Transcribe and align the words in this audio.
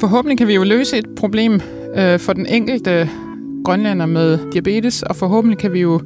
Forhåbentlig 0.00 0.38
kan 0.38 0.48
vi 0.48 0.54
jo 0.54 0.64
løse 0.64 0.98
et 0.98 1.06
problem 1.16 1.60
øh, 1.96 2.18
for 2.18 2.32
den 2.32 2.46
enkelte 2.46 3.10
grønlander 3.64 4.06
med 4.06 4.38
diabetes, 4.52 5.02
og 5.02 5.16
forhåbentlig 5.16 5.58
kan 5.58 5.72
vi 5.72 5.80
jo 5.80 6.00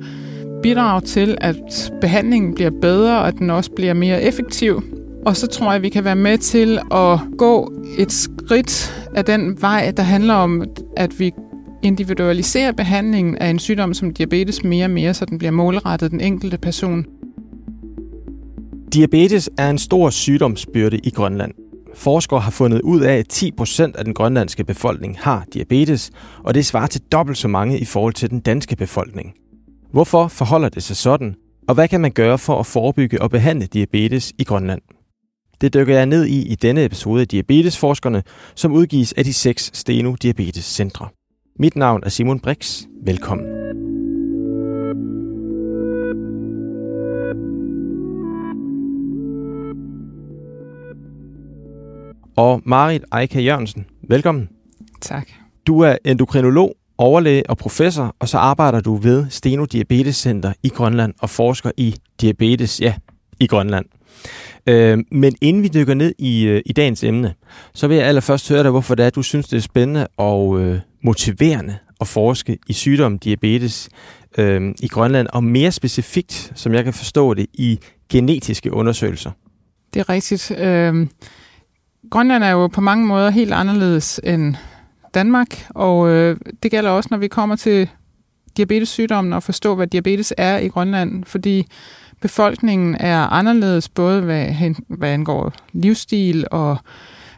bidrage 0.62 1.00
til, 1.00 1.38
at 1.40 1.92
behandlingen 2.00 2.54
bliver 2.54 2.70
bedre, 2.82 3.18
og 3.18 3.28
at 3.28 3.34
den 3.38 3.50
også 3.50 3.70
bliver 3.70 3.94
mere 3.94 4.22
effektiv. 4.22 4.82
Og 5.26 5.36
så 5.36 5.46
tror 5.46 5.66
jeg, 5.66 5.74
at 5.74 5.82
vi 5.82 5.88
kan 5.88 6.04
være 6.04 6.16
med 6.16 6.38
til 6.38 6.78
at 6.90 7.18
gå 7.38 7.72
et 7.98 8.12
skridt 8.12 9.04
af 9.14 9.24
den 9.24 9.62
vej, 9.62 9.92
der 9.96 10.02
handler 10.02 10.34
om, 10.34 10.64
at 10.96 11.20
vi 11.20 11.32
individualiserer 11.82 12.72
behandlingen 12.72 13.38
af 13.38 13.48
en 13.48 13.58
sygdom 13.58 13.94
som 13.94 14.10
diabetes 14.10 14.64
mere 14.64 14.84
og 14.84 14.90
mere, 14.90 15.14
så 15.14 15.24
den 15.24 15.38
bliver 15.38 15.50
målrettet 15.50 16.10
den 16.10 16.20
enkelte 16.20 16.58
person. 16.58 17.06
Diabetes 18.94 19.50
er 19.58 19.70
en 19.70 19.78
stor 19.78 20.10
sygdomsbyrde 20.10 20.98
i 20.98 21.10
Grønland. 21.10 21.63
Forskere 21.94 22.40
har 22.40 22.50
fundet 22.50 22.80
ud 22.80 23.00
af, 23.00 23.16
at 23.16 23.42
10% 23.60 23.82
af 23.98 24.04
den 24.04 24.14
grønlandske 24.14 24.64
befolkning 24.64 25.18
har 25.20 25.44
diabetes, 25.54 26.10
og 26.44 26.54
det 26.54 26.66
svarer 26.66 26.86
til 26.86 27.00
dobbelt 27.12 27.38
så 27.38 27.48
mange 27.48 27.78
i 27.78 27.84
forhold 27.84 28.14
til 28.14 28.30
den 28.30 28.40
danske 28.40 28.76
befolkning. 28.76 29.34
Hvorfor 29.92 30.28
forholder 30.28 30.68
det 30.68 30.82
sig 30.82 30.96
sådan, 30.96 31.34
og 31.68 31.74
hvad 31.74 31.88
kan 31.88 32.00
man 32.00 32.12
gøre 32.12 32.38
for 32.38 32.60
at 32.60 32.66
forebygge 32.66 33.22
og 33.22 33.30
behandle 33.30 33.66
diabetes 33.66 34.32
i 34.38 34.44
Grønland? 34.44 34.80
Det 35.60 35.74
dykker 35.74 35.94
jeg 35.96 36.06
ned 36.06 36.24
i 36.24 36.52
i 36.52 36.54
denne 36.54 36.84
episode 36.84 37.20
af 37.20 37.28
Diabetesforskerne, 37.28 38.22
som 38.54 38.72
udgives 38.72 39.12
af 39.12 39.24
de 39.24 39.32
seks 39.32 39.70
Steno 39.74 40.14
Diabetes 40.22 40.64
Centre. 40.64 41.08
Mit 41.58 41.76
navn 41.76 42.02
er 42.04 42.08
Simon 42.08 42.40
Brix. 42.40 42.82
Velkommen. 43.04 43.83
Og 52.36 52.62
Marit 52.64 53.04
Eika 53.20 53.40
Jørgensen, 53.40 53.86
velkommen. 54.08 54.48
Tak. 55.00 55.28
Du 55.66 55.80
er 55.80 55.96
endokrinolog, 56.04 56.76
overlæge 56.98 57.50
og 57.50 57.58
professor, 57.58 58.16
og 58.18 58.28
så 58.28 58.38
arbejder 58.38 58.80
du 58.80 58.96
ved 58.96 59.26
Steno 59.30 59.64
Diabetes 59.64 60.16
Center 60.16 60.52
i 60.62 60.68
Grønland 60.68 61.14
og 61.18 61.30
forsker 61.30 61.70
i 61.76 61.96
diabetes, 62.20 62.80
ja, 62.80 62.94
i 63.40 63.46
Grønland. 63.46 63.86
Øh, 64.66 64.98
men 65.10 65.34
inden 65.40 65.62
vi 65.62 65.68
dykker 65.68 65.94
ned 65.94 66.14
i, 66.18 66.44
øh, 66.44 66.62
i 66.66 66.72
dagens 66.72 67.04
emne, 67.04 67.34
så 67.74 67.86
vil 67.88 67.96
jeg 67.96 68.06
allerførst 68.06 68.48
høre 68.48 68.62
dig, 68.62 68.70
hvorfor 68.70 68.94
det 68.94 69.06
er, 69.06 69.10
du 69.10 69.22
synes, 69.22 69.48
det 69.48 69.56
er 69.56 69.60
spændende 69.60 70.06
og 70.16 70.60
øh, 70.60 70.80
motiverende 71.04 71.76
at 72.00 72.06
forske 72.06 72.58
i 72.68 72.72
sygdom 72.72 73.18
diabetes 73.18 73.88
øh, 74.38 74.74
i 74.80 74.88
Grønland, 74.88 75.28
og 75.32 75.44
mere 75.44 75.72
specifikt, 75.72 76.52
som 76.54 76.74
jeg 76.74 76.84
kan 76.84 76.92
forstå 76.92 77.34
det, 77.34 77.46
i 77.52 77.78
genetiske 78.08 78.72
undersøgelser. 78.72 79.30
Det 79.94 80.00
er 80.00 80.08
rigtigt. 80.08 80.50
Øh, 80.50 81.06
Grønland 82.10 82.44
er 82.44 82.50
jo 82.50 82.66
på 82.66 82.80
mange 82.80 83.06
måder 83.06 83.30
helt 83.30 83.52
anderledes 83.52 84.20
end 84.24 84.54
Danmark, 85.14 85.66
og 85.68 86.08
øh, 86.08 86.36
det 86.62 86.70
gælder 86.70 86.90
også, 86.90 87.08
når 87.10 87.18
vi 87.18 87.28
kommer 87.28 87.56
til 87.56 87.90
diabetessygdommen 88.56 89.32
og 89.32 89.42
forstå, 89.42 89.74
hvad 89.74 89.86
diabetes 89.86 90.34
er 90.38 90.58
i 90.58 90.68
Grønland, 90.68 91.24
fordi 91.24 91.66
befolkningen 92.20 92.96
er 93.00 93.18
anderledes, 93.18 93.88
både 93.88 94.20
hvad, 94.20 94.74
hvad 94.88 95.10
angår 95.10 95.52
livsstil 95.72 96.46
og 96.50 96.76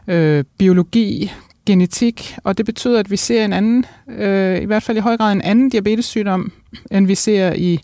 øh, 0.08 0.44
biologi, 0.58 1.32
genetik, 1.66 2.36
og 2.44 2.58
det 2.58 2.66
betyder, 2.66 3.00
at 3.00 3.10
vi 3.10 3.16
ser 3.16 3.44
en 3.44 3.52
anden, 3.52 3.84
øh, 4.08 4.62
i 4.62 4.64
hvert 4.64 4.82
fald 4.82 4.96
i 4.96 5.00
høj 5.00 5.16
grad 5.16 5.32
en 5.32 5.42
anden 5.42 5.68
diabetessygdom, 5.70 6.52
end 6.90 7.06
vi 7.06 7.14
ser 7.14 7.52
i 7.52 7.80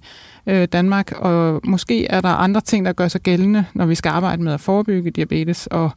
øh, 0.47 0.69
Danmark, 0.73 1.13
og 1.13 1.61
måske 1.65 2.07
er 2.07 2.21
der 2.21 2.29
andre 2.29 2.61
ting, 2.61 2.87
der 2.87 2.93
gør 2.93 3.09
sig 3.09 3.21
gældende, 3.21 3.65
når 3.75 3.87
vi 3.87 3.95
skal 3.95 4.11
arbejde 4.11 4.43
med 4.43 4.53
at 4.53 4.61
forebygge 4.61 5.11
diabetes 5.11 5.67
og 5.67 5.91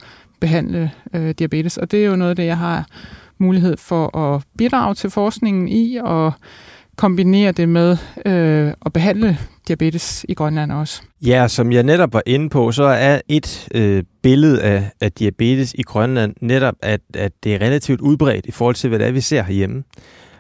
behandle 0.46 0.92
øh, 1.14 1.30
diabetes, 1.40 1.78
og 1.78 1.92
det 1.92 2.02
er 2.02 2.06
jo 2.06 2.16
noget 2.16 2.30
af 2.30 2.36
det, 2.36 2.46
jeg 2.46 2.58
har 2.58 2.88
mulighed 3.38 3.78
for 3.78 4.18
at 4.18 4.44
bidrage 4.58 4.96
til 4.96 5.10
forskningen 5.10 5.68
i, 5.68 5.98
og 6.04 6.34
kombinere 6.98 7.52
det 7.52 7.70
med 7.70 7.98
øh, 8.26 8.74
at 8.86 8.94
behandle 8.94 9.38
diabetes 9.68 10.26
i 10.30 10.34
Grønland 10.34 10.72
også. 10.72 11.02
Ja, 11.26 11.48
som 11.48 11.72
jeg 11.72 11.84
netop 11.84 12.14
var 12.14 12.24
inde 12.26 12.50
på, 12.50 12.72
så 12.72 12.84
er 12.84 13.22
et 13.28 13.68
øh, 13.76 14.04
billede 14.24 14.62
af, 14.62 14.92
af 15.02 15.12
diabetes 15.12 15.74
i 15.74 15.82
Grønland 15.82 16.36
netop, 16.42 16.76
at, 16.82 17.02
at 17.14 17.32
det 17.44 17.56
er 17.56 17.62
relativt 17.62 18.02
udbredt 18.02 18.46
i 18.46 18.52
forhold 18.52 18.76
til, 18.76 18.88
hvad 18.90 19.00
det 19.00 19.08
er, 19.08 19.12
vi 19.12 19.22
ser 19.22 19.44
herhjemme. 19.44 19.84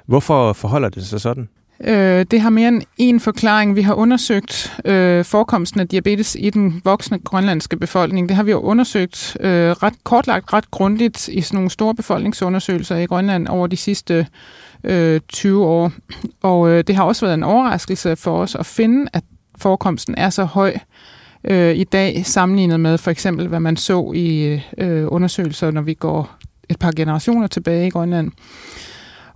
Hvorfor 0.05 0.53
forholder 0.53 0.89
det 0.89 1.05
sig 1.05 1.21
sådan? 1.21 1.49
Øh, 1.83 2.25
det 2.31 2.41
har 2.41 2.49
mere 2.49 2.67
end 2.67 2.81
en 2.97 3.19
forklaring. 3.19 3.75
Vi 3.75 3.81
har 3.81 3.93
undersøgt 3.93 4.79
øh, 4.85 5.25
forekomsten 5.25 5.79
af 5.79 5.87
diabetes 5.87 6.37
i 6.39 6.49
den 6.49 6.81
voksne 6.83 7.19
grønlandske 7.19 7.77
befolkning. 7.77 8.29
Det 8.29 8.35
har 8.35 8.43
vi 8.43 8.51
jo 8.51 8.59
undersøgt 8.59 9.37
øh, 9.39 9.71
ret 9.71 9.93
kortlagt, 10.03 10.53
ret 10.53 10.71
grundigt 10.71 11.27
i 11.27 11.41
sådan 11.41 11.57
nogle 11.57 11.69
store 11.69 11.95
befolkningsundersøgelser 11.95 12.95
i 12.95 13.05
Grønland 13.05 13.47
over 13.47 13.67
de 13.67 13.77
sidste 13.77 14.27
øh, 14.83 15.21
20 15.29 15.65
år. 15.65 15.91
Og 16.41 16.69
øh, 16.69 16.83
det 16.87 16.95
har 16.95 17.03
også 17.03 17.25
været 17.25 17.33
en 17.33 17.43
overraskelse 17.43 18.15
for 18.15 18.37
os 18.37 18.55
at 18.55 18.65
finde, 18.65 19.07
at 19.13 19.23
forekomsten 19.57 20.15
er 20.17 20.29
så 20.29 20.43
høj 20.43 20.73
øh, 21.43 21.75
i 21.75 21.83
dag, 21.83 22.25
sammenlignet 22.25 22.79
med 22.79 22.97
for 22.97 23.11
eksempel, 23.11 23.47
hvad 23.47 23.59
man 23.59 23.77
så 23.77 24.11
i 24.15 24.59
øh, 24.77 25.05
undersøgelser, 25.07 25.71
når 25.71 25.81
vi 25.81 25.93
går 25.93 26.37
et 26.69 26.79
par 26.79 26.91
generationer 26.95 27.47
tilbage 27.47 27.87
i 27.87 27.89
Grønland. 27.89 28.31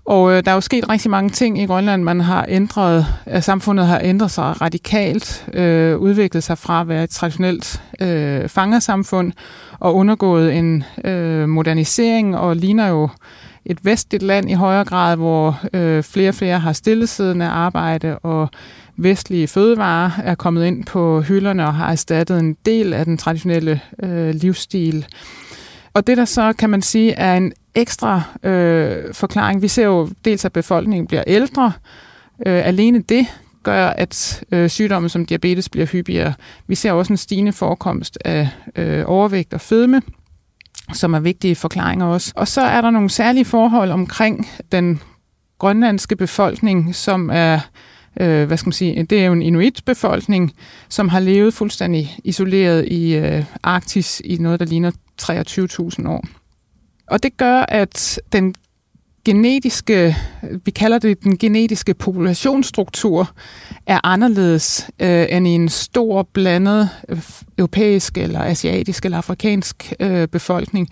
Og 0.09 0.31
øh, 0.31 0.45
der 0.45 0.51
er 0.51 0.55
jo 0.55 0.61
sket 0.61 0.89
rigtig 0.89 1.11
mange 1.11 1.29
ting 1.29 1.61
i 1.61 1.65
Grønland. 1.65 2.03
Man 2.03 2.21
har 2.21 2.45
ændret, 2.47 3.05
at 3.25 3.43
samfundet 3.43 3.85
har 3.87 3.99
ændret 4.03 4.31
sig 4.31 4.61
radikalt, 4.61 5.45
øh, 5.53 5.97
udviklet 5.97 6.43
sig 6.43 6.57
fra 6.57 6.81
at 6.81 6.87
være 6.87 7.03
et 7.03 7.09
traditionelt 7.09 7.81
øh, 8.01 8.47
fangersamfund 8.47 9.31
og 9.79 9.95
undergået 9.95 10.57
en 10.57 10.83
øh, 11.05 11.49
modernisering 11.49 12.37
og 12.37 12.55
ligner 12.55 12.87
jo 12.87 13.09
et 13.65 13.85
vestligt 13.85 14.23
land 14.23 14.49
i 14.49 14.53
højere 14.53 14.85
grad, 14.85 15.15
hvor 15.15 15.59
øh, 15.73 16.03
flere 16.03 16.29
og 16.29 16.35
flere 16.35 16.59
har 16.59 16.73
stillesiddende 16.73 17.47
arbejde, 17.47 18.19
og 18.19 18.49
vestlige 18.97 19.47
fødevarer 19.47 20.11
er 20.23 20.35
kommet 20.35 20.65
ind 20.65 20.85
på 20.85 21.21
hylderne 21.21 21.65
og 21.67 21.73
har 21.73 21.91
erstattet 21.91 22.39
en 22.39 22.53
del 22.65 22.93
af 22.93 23.05
den 23.05 23.17
traditionelle 23.17 23.81
øh, 24.03 24.29
livsstil. 24.29 25.05
Og 25.93 26.07
det 26.07 26.17
der 26.17 26.25
så, 26.25 26.53
kan 26.53 26.69
man 26.69 26.81
sige, 26.81 27.11
er 27.11 27.37
en 27.37 27.51
ekstra 27.75 28.21
øh, 28.43 29.13
forklaring. 29.13 29.61
Vi 29.61 29.67
ser 29.67 29.85
jo 29.85 30.09
dels, 30.25 30.45
at 30.45 30.53
befolkningen 30.53 31.07
bliver 31.07 31.23
ældre. 31.27 31.71
Øh, 32.45 32.67
alene 32.67 33.01
det 33.01 33.27
gør, 33.63 33.87
at 33.87 34.43
øh, 34.51 34.69
sygdomme 34.69 35.09
som 35.09 35.25
diabetes 35.25 35.69
bliver 35.69 35.85
hyppigere. 35.85 36.33
Vi 36.67 36.75
ser 36.75 36.91
også 36.91 37.13
en 37.13 37.17
stigende 37.17 37.51
forekomst 37.51 38.17
af 38.25 38.49
øh, 38.75 39.03
overvægt 39.05 39.53
og 39.53 39.61
fedme 39.61 40.01
som 40.93 41.13
er 41.13 41.19
vigtige 41.19 41.55
forklaringer 41.55 42.05
også. 42.05 42.33
Og 42.35 42.47
så 42.47 42.61
er 42.61 42.81
der 42.81 42.89
nogle 42.89 43.09
særlige 43.09 43.45
forhold 43.45 43.91
omkring 43.91 44.49
den 44.71 45.01
grønlandske 45.59 46.15
befolkning, 46.15 46.95
som 46.95 47.29
er, 47.33 47.59
øh, 48.19 48.47
hvad 48.47 48.57
skal 48.57 48.67
man 48.67 48.73
sige, 48.73 49.03
det 49.03 49.21
er 49.21 49.25
jo 49.25 49.33
en 49.33 49.41
inuit-befolkning, 49.41 50.53
som 50.89 51.09
har 51.09 51.19
levet 51.19 51.53
fuldstændig 51.53 52.17
isoleret 52.23 52.87
i 52.87 53.15
øh, 53.15 53.43
Arktis 53.63 54.21
i 54.25 54.35
noget, 54.35 54.59
der 54.59 54.65
ligner 54.65 54.91
23.000 55.21 56.09
år. 56.09 56.23
Og 57.09 57.23
det 57.23 57.37
gør, 57.37 57.65
at 57.67 58.19
den 58.31 58.55
genetiske, 59.25 60.15
vi 60.65 60.71
kalder 60.71 60.99
det 60.99 61.23
den 61.23 61.37
genetiske 61.37 61.93
populationsstruktur, 61.93 63.31
er 63.87 63.99
anderledes 64.03 64.89
øh, 64.99 65.25
end 65.29 65.47
i 65.47 65.51
en 65.51 65.69
stor 65.69 66.23
blandet 66.33 66.89
øh, 67.09 67.21
europæisk 67.57 68.17
eller 68.17 68.43
asiatisk 68.43 69.05
eller 69.05 69.17
afrikansk 69.17 69.93
øh, 69.99 70.27
befolkning, 70.27 70.89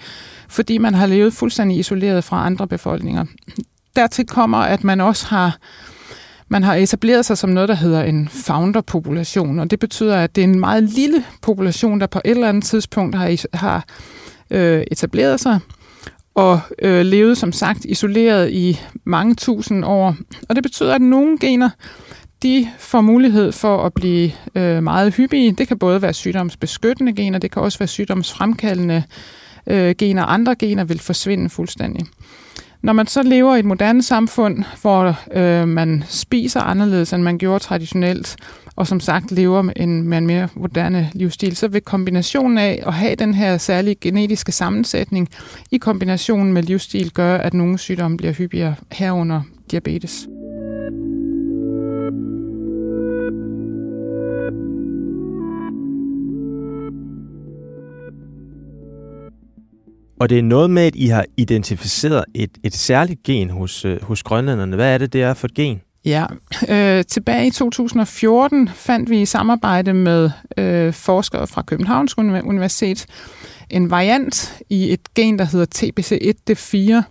fordi 0.47 0.77
man 0.77 0.93
har 0.93 1.07
levet 1.07 1.33
fuldstændig 1.33 1.77
isoleret 1.77 2.23
fra 2.23 2.45
andre 2.45 2.67
befolkninger. 2.67 3.25
Dertil 3.95 4.25
kommer, 4.25 4.57
at 4.57 4.83
man 4.83 5.01
også 5.01 5.27
har 5.27 5.57
man 6.49 6.63
har 6.63 6.75
etableret 6.75 7.25
sig 7.25 7.37
som 7.37 7.49
noget, 7.49 7.69
der 7.69 7.75
hedder 7.75 8.03
en 8.03 8.29
founder-population, 8.29 9.59
og 9.59 9.71
det 9.71 9.79
betyder, 9.79 10.17
at 10.17 10.35
det 10.35 10.41
er 10.41 10.47
en 10.47 10.59
meget 10.59 10.83
lille 10.83 11.23
population, 11.41 11.99
der 11.99 12.07
på 12.07 12.21
et 12.25 12.31
eller 12.31 12.49
andet 12.49 12.63
tidspunkt 12.63 13.15
har, 13.15 13.35
har 13.53 13.85
øh, 14.49 14.83
etableret 14.91 15.39
sig, 15.39 15.59
og 16.37 16.59
øh, 16.81 17.05
levet 17.05 17.37
som 17.37 17.51
sagt 17.51 17.85
isoleret 17.85 18.51
i 18.51 18.79
mange 19.03 19.35
tusind 19.35 19.85
år. 19.85 20.15
Og 20.49 20.55
det 20.55 20.63
betyder, 20.63 20.95
at 20.95 21.01
nogle 21.01 21.37
gener 21.37 21.69
de 22.43 22.67
får 22.79 23.01
mulighed 23.01 23.51
for 23.51 23.85
at 23.85 23.93
blive 23.93 24.31
øh, 24.55 24.83
meget 24.83 25.15
hyppige. 25.15 25.51
Det 25.51 25.67
kan 25.67 25.79
både 25.79 26.01
være 26.01 26.13
sygdomsbeskyttende 26.13 27.13
gener, 27.13 27.39
det 27.39 27.51
kan 27.51 27.61
også 27.61 27.79
være 27.79 27.87
sygdomsfremkaldende 27.87 29.03
øh, 29.67 29.95
gener. 29.97 30.23
Andre 30.23 30.55
gener 30.55 30.83
vil 30.83 30.99
forsvinde 30.99 31.49
fuldstændig. 31.49 32.05
Når 32.81 32.93
man 32.93 33.07
så 33.07 33.23
lever 33.23 33.55
i 33.55 33.59
et 33.59 33.65
moderne 33.65 34.03
samfund, 34.03 34.63
hvor 34.81 35.15
øh, 35.37 35.67
man 35.67 36.03
spiser 36.07 36.61
anderledes, 36.61 37.13
end 37.13 37.23
man 37.23 37.37
gjorde 37.37 37.63
traditionelt, 37.63 38.35
og 38.75 38.87
som 38.87 38.99
sagt 38.99 39.31
lever 39.31 39.61
med 39.61 39.73
en, 39.75 40.03
med 40.03 40.17
en 40.17 40.27
mere 40.27 40.47
moderne 40.55 41.09
livsstil, 41.13 41.55
så 41.55 41.67
vil 41.67 41.81
kombinationen 41.81 42.57
af 42.57 42.83
at 42.87 42.93
have 42.93 43.15
den 43.15 43.33
her 43.33 43.57
særlige 43.57 43.95
genetiske 44.01 44.51
sammensætning 44.51 45.29
i 45.71 45.77
kombination 45.77 46.53
med 46.53 46.63
livsstil 46.63 47.11
gøre, 47.11 47.43
at 47.43 47.53
nogle 47.53 47.77
sygdomme 47.77 48.17
bliver 48.17 48.33
hyppigere 48.33 48.75
herunder 48.91 49.41
diabetes. 49.71 50.27
Og 60.19 60.29
det 60.29 60.39
er 60.39 60.43
noget 60.43 60.69
med, 60.69 60.83
at 60.83 60.95
I 60.95 61.07
har 61.07 61.25
identificeret 61.37 62.25
et, 62.33 62.51
et 62.63 62.73
særligt 62.73 63.23
gen 63.23 63.49
hos, 63.49 63.85
øh, 63.85 64.03
hos 64.03 64.23
grønlænderne. 64.23 64.75
Hvad 64.75 64.93
er 64.93 64.97
det, 64.97 65.13
det 65.13 65.21
er 65.21 65.33
for 65.33 65.47
et 65.47 65.53
gen? 65.53 65.81
Ja, 66.05 66.25
øh, 66.69 67.05
tilbage 67.05 67.47
i 67.47 67.51
2014 67.51 68.69
fandt 68.69 69.09
vi 69.09 69.21
i 69.21 69.25
samarbejde 69.25 69.93
med 69.93 70.29
øh, 70.57 70.93
forskere 70.93 71.47
fra 71.47 71.61
Københavns 71.61 72.17
Universitet 72.17 73.05
en 73.69 73.91
variant 73.91 74.61
i 74.69 74.93
et 74.93 75.13
gen, 75.13 75.39
der 75.39 75.45
hedder 75.45 75.65
TBC1D4. 75.75 77.03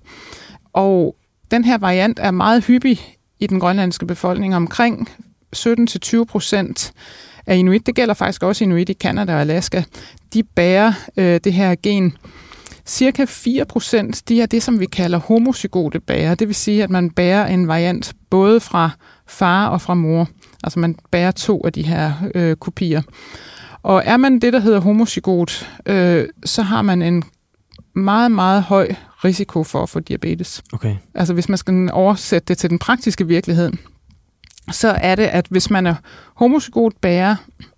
Og 0.73 1.17
den 1.51 1.65
her 1.65 1.79
variant 1.79 2.19
er 2.23 2.31
meget 2.31 2.65
hyppig 2.65 3.01
i 3.41 3.47
den 3.47 3.61
grønlandske 3.61 4.07
befolkning. 4.07 4.57
Omkring 4.57 5.09
17-20 5.57 6.25
procent 6.25 6.93
af 7.47 7.57
inuit, 7.57 7.87
det 7.87 7.95
gælder 7.95 8.15
faktisk 8.15 8.43
også 8.43 8.65
inuit 8.65 8.89
i 8.89 8.93
Kanada 8.93 9.35
og 9.35 9.41
Alaska, 9.41 9.83
de 10.35 10.43
bærer 10.43 10.93
øh, 11.17 11.41
det 11.45 11.53
her 11.53 11.75
gen. 11.83 12.17
Cirka 12.87 13.25
4 13.25 13.65
procent, 13.65 14.29
de 14.29 14.43
er 14.43 14.47
det, 14.47 14.63
som 14.63 14.81
vi 14.81 14.87
kalder 14.87 15.19
homozygote 15.19 16.01
bærer. 16.01 16.35
Det 16.35 16.49
vil 16.49 16.55
sige, 16.55 16.83
at 16.83 16.91
man 16.91 17.11
bærer 17.11 17.47
en 17.47 17.69
variant 17.69 18.15
både 18.31 18.61
fra 18.61 18.91
far 19.27 19.69
og 19.69 19.81
fra 19.81 19.95
mor. 19.95 20.29
Altså 20.65 20.79
man 20.79 20.97
bærer 21.11 21.31
to 21.31 21.61
af 21.65 21.73
de 21.73 21.83
her 21.83 22.13
øh, 22.35 22.57
kopier. 22.57 23.03
Og 23.83 24.03
er 24.05 24.17
man 24.17 24.39
det, 24.39 24.53
der 24.53 24.59
hedder 24.59 24.81
homozygot, 24.81 25.71
øh, 25.87 26.29
så 26.45 26.63
har 26.63 26.83
man 26.83 27.03
en 27.03 27.25
meget, 27.95 28.31
meget 28.31 28.63
høj 28.63 28.95
risiko 29.25 29.65
for 29.65 29.83
at 29.83 29.89
få 29.89 30.01
diabetes. 30.01 30.63
Okay. 30.73 30.97
Altså 31.15 31.35
hvis 31.35 31.49
man 31.49 31.59
skal 31.59 31.91
oversætte 31.93 32.49
det 32.49 32.59
til 32.59 32.71
den 32.71 32.79
praktiske 32.79 33.27
virkelighed, 33.27 33.73
så 34.73 34.89
er 34.89 35.15
det, 35.15 35.23
at 35.23 35.47
hvis 35.51 35.71
man 35.71 35.87
er 35.87 35.95
homozygot 36.35 36.93
bærer 37.01 37.37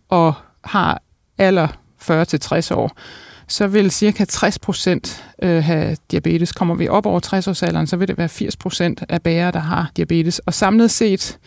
og 0.08 0.34
har 0.64 1.02
alder 1.38 1.68
40-60 2.02 2.74
år, 2.74 2.98
så 3.48 3.66
vil 3.66 3.90
cirka 3.90 4.24
60 4.24 4.58
procent 4.58 5.24
øh, 5.42 5.64
have 5.64 5.96
diabetes. 6.10 6.52
Kommer 6.52 6.74
vi 6.74 6.88
op 6.88 7.06
over 7.06 7.20
60-årsalderen, 7.26 7.86
så 7.86 7.96
vil 7.96 8.08
det 8.08 8.18
være 8.18 8.28
80 8.28 8.56
procent 8.56 9.04
af 9.08 9.22
bærere, 9.22 9.52
der 9.52 9.58
har 9.58 9.90
diabetes. 9.96 10.38
Og 10.38 10.54
samlet 10.54 10.90
set, 10.90 11.38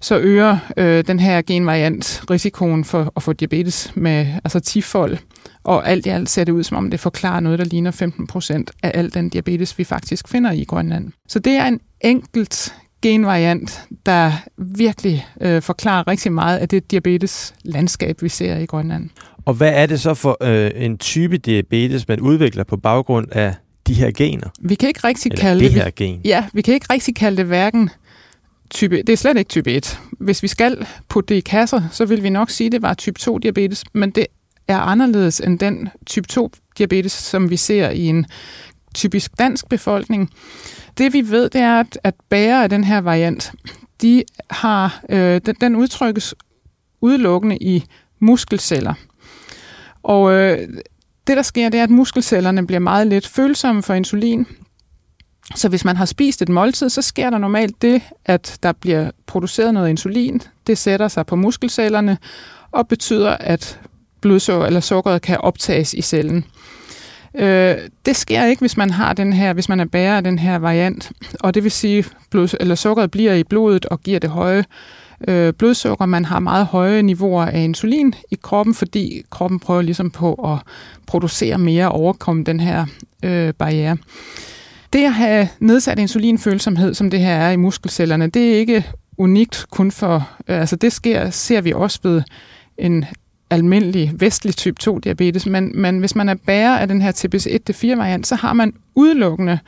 så 0.00 0.18
øger 0.18 0.58
øh, 0.76 1.04
den 1.06 1.20
her 1.20 1.42
genvariant 1.42 2.22
risikoen 2.30 2.84
for 2.84 3.12
at 3.16 3.22
få 3.22 3.32
diabetes 3.32 3.92
med 3.94 4.26
altså 4.44 4.60
10-fold. 4.66 5.18
Og 5.64 5.88
alt 5.88 6.06
i 6.06 6.08
alt 6.08 6.30
ser 6.30 6.44
det 6.44 6.52
ud, 6.52 6.62
som 6.62 6.76
om 6.76 6.90
det 6.90 7.00
forklarer 7.00 7.40
noget, 7.40 7.58
der 7.58 7.64
ligner 7.64 7.90
15 7.90 8.26
procent 8.26 8.70
af 8.82 8.90
al 8.94 9.14
den 9.14 9.28
diabetes, 9.28 9.78
vi 9.78 9.84
faktisk 9.84 10.28
finder 10.28 10.52
i 10.52 10.64
Grønland. 10.64 11.12
Så 11.28 11.38
det 11.38 11.52
er 11.52 11.66
en 11.66 11.80
enkelt 12.00 12.74
genvariant, 13.02 13.82
der 14.06 14.32
virkelig 14.56 15.26
øh, 15.40 15.62
forklarer 15.62 16.08
rigtig 16.08 16.32
meget 16.32 16.58
af 16.58 16.68
det 16.68 16.90
diabetes-landskab, 16.90 18.22
vi 18.22 18.28
ser 18.28 18.58
i 18.58 18.66
Grønland. 18.66 19.10
Og 19.44 19.54
hvad 19.54 19.72
er 19.74 19.86
det 19.86 20.00
så 20.00 20.14
for 20.14 20.36
øh, 20.42 20.70
en 20.74 20.98
type 20.98 21.38
diabetes, 21.38 22.08
man 22.08 22.20
udvikler 22.20 22.64
på 22.64 22.76
baggrund 22.76 23.26
af 23.32 23.54
de 23.86 23.94
her 23.94 24.10
gener? 24.10 24.48
Vi 24.60 24.74
kan 24.74 24.88
ikke 24.88 25.00
rigtig 25.04 25.32
Eller 25.32 25.42
kalde 25.42 25.64
det 25.64 25.72
her 25.72 25.90
gen? 25.96 26.20
Ja, 26.24 26.44
vi 26.52 26.62
kan 26.62 26.74
ikke 26.74 26.86
rigtig 26.92 27.14
kalde 27.16 27.36
det 27.36 27.46
hverken 27.46 27.90
type... 28.70 28.96
Det 28.96 29.08
er 29.08 29.16
slet 29.16 29.36
ikke 29.36 29.48
type 29.48 29.72
1. 29.72 30.00
Hvis 30.12 30.42
vi 30.42 30.48
skal 30.48 30.86
putte 31.08 31.34
det 31.34 31.38
i 31.38 31.40
kasser, 31.40 31.82
så 31.92 32.04
vil 32.04 32.22
vi 32.22 32.30
nok 32.30 32.50
sige, 32.50 32.66
at 32.66 32.72
det 32.72 32.82
var 32.82 32.94
type 32.94 33.18
2 33.18 33.38
diabetes, 33.38 33.84
men 33.92 34.10
det 34.10 34.26
er 34.68 34.78
anderledes 34.78 35.40
end 35.40 35.58
den 35.58 35.88
type 36.06 36.28
2 36.28 36.50
diabetes, 36.78 37.12
som 37.12 37.50
vi 37.50 37.56
ser 37.56 37.90
i 37.90 38.06
en 38.06 38.26
typisk 38.94 39.38
dansk 39.38 39.68
befolkning. 39.68 40.30
Det 40.98 41.12
vi 41.12 41.30
ved, 41.30 41.50
det 41.50 41.60
er, 41.60 41.80
at, 41.80 41.98
at 42.04 42.14
bærere 42.28 42.62
af 42.62 42.68
den 42.68 42.84
her 42.84 43.00
variant, 43.00 43.52
de 44.02 44.22
har, 44.50 45.00
øh, 45.08 45.40
den, 45.46 45.54
den 45.60 45.76
udtrykkes 45.76 46.34
udelukkende 47.00 47.56
i 47.56 47.84
muskelceller. 48.20 48.94
Og 50.02 50.32
øh, 50.32 50.68
det, 51.26 51.36
der 51.36 51.42
sker, 51.42 51.68
det 51.68 51.80
er, 51.80 51.84
at 51.84 51.90
muskelcellerne 51.90 52.66
bliver 52.66 52.80
meget 52.80 53.06
lidt 53.06 53.26
følsomme 53.26 53.82
for 53.82 53.94
insulin. 53.94 54.46
Så 55.54 55.68
hvis 55.68 55.84
man 55.84 55.96
har 55.96 56.04
spist 56.04 56.42
et 56.42 56.48
måltid, 56.48 56.88
så 56.88 57.02
sker 57.02 57.30
der 57.30 57.38
normalt 57.38 57.82
det, 57.82 58.02
at 58.24 58.58
der 58.62 58.72
bliver 58.72 59.10
produceret 59.26 59.74
noget 59.74 59.90
insulin. 59.90 60.42
Det 60.66 60.78
sætter 60.78 61.08
sig 61.08 61.26
på 61.26 61.36
muskelcellerne 61.36 62.18
og 62.70 62.88
betyder, 62.88 63.30
at 63.30 63.80
blodsukker 64.20 64.66
eller 64.66 64.80
sukkeret 64.80 65.22
kan 65.22 65.38
optages 65.38 65.94
i 65.94 66.02
cellen. 66.02 66.44
Øh, 67.34 67.76
det 68.06 68.16
sker 68.16 68.44
ikke, 68.44 68.60
hvis 68.60 68.76
man 68.76 68.90
har 68.90 69.12
den 69.12 69.32
her, 69.32 69.52
hvis 69.52 69.68
man 69.68 69.80
er 69.80 69.84
bærer 69.84 70.16
af 70.16 70.24
den 70.24 70.38
her 70.38 70.56
variant, 70.56 71.12
og 71.40 71.54
det 71.54 71.62
vil 71.62 71.72
sige, 71.72 72.04
blod, 72.30 72.56
eller 72.60 72.74
sukkeret 72.74 73.10
bliver 73.10 73.34
i 73.34 73.44
blodet 73.44 73.86
og 73.86 74.00
giver 74.00 74.18
det 74.18 74.30
høje 74.30 74.64
øh, 75.28 75.52
blodsukker. 75.52 76.06
Man 76.06 76.24
har 76.24 76.38
meget 76.38 76.66
høje 76.66 77.02
niveauer 77.02 77.44
af 77.44 77.60
insulin 77.60 78.14
i 78.30 78.38
kroppen, 78.42 78.74
fordi 78.74 79.22
kroppen 79.30 79.60
prøver 79.60 79.82
ligesom 79.82 80.10
på 80.10 80.34
at 80.34 80.58
producere 81.06 81.58
mere 81.58 81.90
og 81.90 82.00
overkomme 82.00 82.44
den 82.44 82.60
her 82.60 82.86
øh, 83.24 83.54
barriere. 83.54 83.96
Det 84.92 85.04
at 85.04 85.12
have 85.12 85.48
nedsat 85.60 85.98
insulinfølsomhed, 85.98 86.94
som 86.94 87.10
det 87.10 87.20
her 87.20 87.34
er 87.34 87.50
i 87.50 87.56
muskelcellerne, 87.56 88.26
det 88.26 88.54
er 88.54 88.58
ikke 88.58 88.86
unikt 89.18 89.66
kun 89.70 89.90
for, 89.90 90.30
øh, 90.48 90.60
altså 90.60 90.76
det 90.76 90.92
sker, 90.92 91.30
ser 91.30 91.60
vi 91.60 91.72
også 91.72 92.00
ved 92.02 92.22
en 92.78 93.04
almindelig 93.50 94.12
vestlig 94.14 94.56
type 94.56 94.78
2 94.78 94.98
diabetes, 94.98 95.46
men, 95.46 95.72
men 95.74 95.98
hvis 95.98 96.16
man 96.16 96.28
er 96.28 96.34
bærer 96.34 96.78
af 96.78 96.88
den 96.88 97.02
her 97.02 97.12
TBC 97.12 97.46
1-4 97.70 97.96
variant, 97.96 98.26
så 98.26 98.34
har 98.34 98.52
man 98.52 98.72
udelukkende 98.94 99.58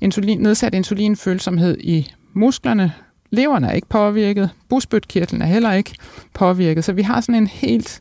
insulin, 0.00 0.38
nedsat 0.38 0.74
insulinfølsomhed 0.74 1.78
i 1.80 2.12
musklerne. 2.32 2.92
Leveren 3.34 3.64
er 3.64 3.72
ikke 3.72 3.88
påvirket, 3.88 4.50
busbødkirtlen 4.68 5.42
er 5.42 5.46
heller 5.46 5.72
ikke 5.72 5.94
påvirket, 6.34 6.84
så 6.84 6.92
vi 6.92 7.02
har 7.02 7.20
sådan 7.20 7.34
en 7.34 7.46
helt 7.46 8.00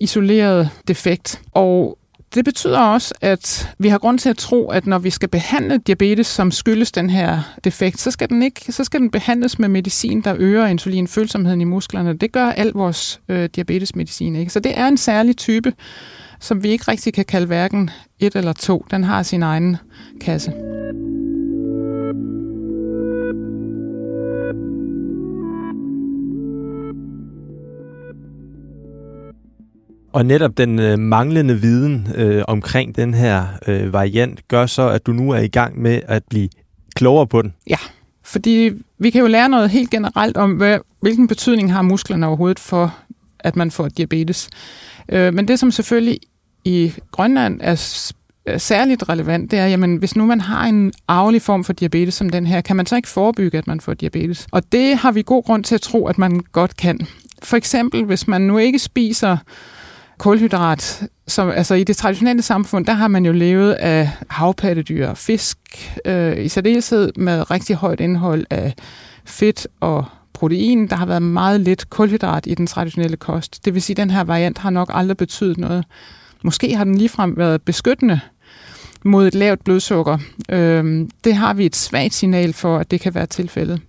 isoleret 0.00 0.70
defekt. 0.88 1.40
Og 1.52 1.98
det 2.34 2.44
betyder 2.44 2.78
også, 2.78 3.14
at 3.20 3.74
vi 3.78 3.88
har 3.88 3.98
grund 3.98 4.18
til 4.18 4.28
at 4.28 4.36
tro, 4.36 4.68
at 4.68 4.86
når 4.86 4.98
vi 4.98 5.10
skal 5.10 5.28
behandle 5.28 5.78
diabetes, 5.78 6.26
som 6.26 6.50
skyldes 6.50 6.92
den 6.92 7.10
her 7.10 7.40
defekt, 7.64 8.00
så 8.00 8.10
skal 8.10 8.28
den, 8.28 8.42
ikke, 8.42 8.72
så 8.72 8.84
skal 8.84 9.00
den 9.00 9.10
behandles 9.10 9.58
med 9.58 9.68
medicin, 9.68 10.20
der 10.20 10.34
øger 10.38 10.66
insulinfølsomheden 10.66 11.60
i 11.60 11.64
musklerne. 11.64 12.12
Det 12.12 12.32
gør 12.32 12.46
al 12.46 12.72
vores 12.74 13.20
øh, 13.28 13.48
diabetesmedicin 13.56 14.36
ikke. 14.36 14.52
Så 14.52 14.60
det 14.60 14.78
er 14.78 14.88
en 14.88 14.96
særlig 14.96 15.36
type, 15.36 15.72
som 16.40 16.62
vi 16.62 16.68
ikke 16.68 16.84
rigtig 16.88 17.14
kan 17.14 17.24
kalde 17.24 17.46
hverken 17.46 17.90
et 18.20 18.36
eller 18.36 18.52
to. 18.52 18.86
Den 18.90 19.04
har 19.04 19.22
sin 19.22 19.42
egen 19.42 19.76
kasse. 20.20 20.73
Og 30.14 30.26
netop 30.26 30.58
den 30.58 30.78
øh, 30.78 30.98
manglende 30.98 31.60
viden 31.60 32.08
øh, 32.14 32.42
omkring 32.48 32.96
den 32.96 33.14
her 33.14 33.46
øh, 33.66 33.92
variant 33.92 34.48
gør 34.48 34.66
så, 34.66 34.88
at 34.88 35.06
du 35.06 35.12
nu 35.12 35.30
er 35.30 35.38
i 35.38 35.48
gang 35.48 35.82
med 35.82 36.00
at 36.06 36.22
blive 36.30 36.48
klogere 36.96 37.26
på 37.26 37.42
den. 37.42 37.54
Ja, 37.66 37.76
fordi 38.24 38.70
vi 38.98 39.10
kan 39.10 39.20
jo 39.20 39.26
lære 39.26 39.48
noget 39.48 39.70
helt 39.70 39.90
generelt 39.90 40.36
om, 40.36 40.52
hvad, 40.52 40.78
hvilken 41.00 41.28
betydning 41.28 41.72
har 41.72 41.82
musklerne 41.82 42.26
overhovedet 42.26 42.58
for, 42.58 42.94
at 43.38 43.56
man 43.56 43.70
får 43.70 43.88
diabetes. 43.88 44.50
Øh, 45.08 45.34
men 45.34 45.48
det, 45.48 45.58
som 45.58 45.70
selvfølgelig 45.70 46.18
i 46.64 46.92
Grønland 47.10 47.60
er 47.62 47.74
særligt 48.58 49.08
relevant, 49.08 49.50
det 49.50 49.58
er, 49.58 49.66
jamen, 49.66 49.96
hvis 49.96 50.16
nu 50.16 50.26
man 50.26 50.40
har 50.40 50.64
en 50.64 50.92
arvelig 51.08 51.42
form 51.42 51.64
for 51.64 51.72
diabetes 51.72 52.14
som 52.14 52.30
den 52.30 52.46
her, 52.46 52.60
kan 52.60 52.76
man 52.76 52.86
så 52.86 52.96
ikke 52.96 53.08
forebygge, 53.08 53.58
at 53.58 53.66
man 53.66 53.80
får 53.80 53.94
diabetes? 53.94 54.46
Og 54.52 54.72
det 54.72 54.96
har 54.96 55.12
vi 55.12 55.22
god 55.22 55.44
grund 55.44 55.64
til 55.64 55.74
at 55.74 55.80
tro, 55.80 56.06
at 56.06 56.18
man 56.18 56.40
godt 56.52 56.76
kan. 56.76 57.00
For 57.42 57.56
eksempel, 57.56 58.04
hvis 58.04 58.28
man 58.28 58.40
nu 58.40 58.58
ikke 58.58 58.78
spiser 58.78 59.36
kulhydrat, 60.18 61.02
som, 61.26 61.50
altså 61.50 61.74
i 61.74 61.84
det 61.84 61.96
traditionelle 61.96 62.42
samfund, 62.42 62.86
der 62.86 62.92
har 62.92 63.08
man 63.08 63.26
jo 63.26 63.32
levet 63.32 63.72
af 63.72 64.10
havpattedyr 64.28 65.08
og 65.08 65.18
fisk, 65.18 65.58
øh, 66.04 66.44
i 66.44 66.48
særdeleshed 66.48 67.12
med 67.16 67.50
rigtig 67.50 67.76
højt 67.76 68.00
indhold 68.00 68.46
af 68.50 68.74
fedt 69.24 69.66
og 69.80 70.04
protein. 70.32 70.88
Der 70.88 70.96
har 70.96 71.06
været 71.06 71.22
meget 71.22 71.60
lidt 71.60 71.90
kulhydrat 71.90 72.46
i 72.46 72.54
den 72.54 72.66
traditionelle 72.66 73.16
kost. 73.16 73.64
Det 73.64 73.74
vil 73.74 73.82
sige, 73.82 73.94
at 73.94 73.96
den 73.96 74.10
her 74.10 74.24
variant 74.24 74.58
har 74.58 74.70
nok 74.70 74.90
aldrig 74.94 75.16
betydet 75.16 75.58
noget. 75.58 75.84
Måske 76.44 76.76
har 76.76 76.84
den 76.84 76.94
ligefrem 76.94 77.36
været 77.36 77.62
beskyttende 77.62 78.20
mod 79.04 79.26
et 79.26 79.34
lavt 79.34 79.64
blodsukker. 79.64 80.18
Øh, 80.48 81.08
det 81.24 81.34
har 81.34 81.54
vi 81.54 81.66
et 81.66 81.76
svagt 81.76 82.14
signal 82.14 82.52
for, 82.52 82.78
at 82.78 82.90
det 82.90 83.00
kan 83.00 83.14
være 83.14 83.26
tilfældet. 83.26 83.80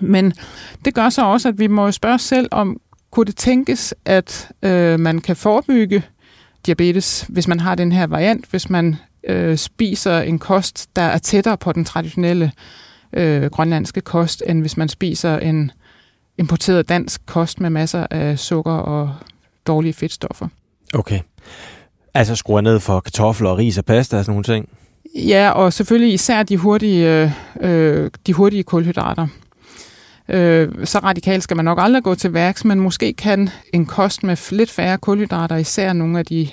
Men 0.00 0.32
det 0.84 0.94
gør 0.94 1.08
så 1.08 1.24
også, 1.24 1.48
at 1.48 1.58
vi 1.58 1.66
må 1.66 1.92
spørge 1.92 2.14
os 2.14 2.22
selv 2.22 2.48
om, 2.50 2.80
kunne 3.10 3.26
det 3.26 3.36
tænkes, 3.36 3.94
at 4.04 4.52
øh, 4.62 5.00
man 5.00 5.20
kan 5.20 5.36
forebygge 5.36 6.02
diabetes, 6.66 7.26
hvis 7.28 7.48
man 7.48 7.60
har 7.60 7.74
den 7.74 7.92
her 7.92 8.06
variant, 8.06 8.46
hvis 8.50 8.70
man 8.70 8.96
øh, 9.24 9.56
spiser 9.56 10.20
en 10.20 10.38
kost, 10.38 10.96
der 10.96 11.02
er 11.02 11.18
tættere 11.18 11.56
på 11.56 11.72
den 11.72 11.84
traditionelle 11.84 12.52
øh, 13.12 13.50
grønlandske 13.50 14.00
kost, 14.00 14.42
end 14.46 14.60
hvis 14.60 14.76
man 14.76 14.88
spiser 14.88 15.38
en 15.38 15.72
importeret 16.38 16.88
dansk 16.88 17.26
kost 17.26 17.60
med 17.60 17.70
masser 17.70 18.06
af 18.10 18.38
sukker 18.38 18.72
og 18.72 19.14
dårlige 19.66 19.92
fedtstoffer. 19.92 20.48
Okay. 20.94 21.20
Altså 22.14 22.36
skruer 22.36 22.60
ned 22.60 22.80
for 22.80 23.00
kartofler 23.00 23.50
og 23.50 23.58
ris 23.58 23.78
og 23.78 23.84
pasta 23.84 24.18
og 24.18 24.24
sådan 24.24 24.32
nogle 24.32 24.44
ting? 24.44 24.68
Ja, 25.14 25.50
og 25.50 25.72
selvfølgelig 25.72 26.14
især 26.14 26.42
de 26.42 26.56
hurtige, 26.56 27.34
øh, 27.60 28.10
de 28.26 28.32
hurtige 28.32 28.62
kulhydrater. 28.62 29.26
Øh, 30.30 30.86
så 30.86 30.98
radikalt 30.98 31.42
skal 31.42 31.56
man 31.56 31.64
nok 31.64 31.78
aldrig 31.80 32.02
gå 32.02 32.14
til 32.14 32.34
værks, 32.34 32.64
men 32.64 32.80
måske 32.80 33.12
kan 33.12 33.50
en 33.72 33.86
kost 33.86 34.22
med 34.22 34.52
lidt 34.52 34.70
færre 34.70 34.98
kulhydrater, 34.98 35.56
især 35.56 35.92
nogle 35.92 36.18
af 36.18 36.26
de 36.26 36.48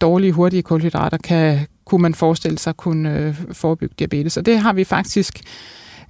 dårlige, 0.00 0.32
hurtige 0.32 0.62
kulhydrater, 0.62 1.18
kan 1.18 1.66
kunne 1.84 2.02
man 2.02 2.14
forestille 2.14 2.58
sig 2.58 2.76
kunne 2.76 3.18
øh, 3.18 3.34
forebygge 3.52 3.94
diabetes. 3.98 4.36
Og 4.36 4.46
det 4.46 4.58
har 4.58 4.72
vi 4.72 4.84
faktisk, 4.84 5.40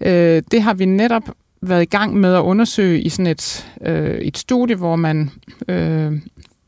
øh, 0.01 0.43
det 0.51 0.63
har 0.63 0.75
vi 0.75 0.85
netop 0.85 1.23
været 1.63 1.83
i 1.83 1.97
gang 1.97 2.17
med 2.17 2.35
at 2.35 2.41
undersøge 2.41 3.01
i 3.01 3.09
sådan 3.09 3.27
et, 3.27 3.71
øh, 3.81 4.19
et 4.19 4.39
studie, 4.39 4.77
hvor 4.77 4.97
man 4.97 5.31
øh, 5.69 6.13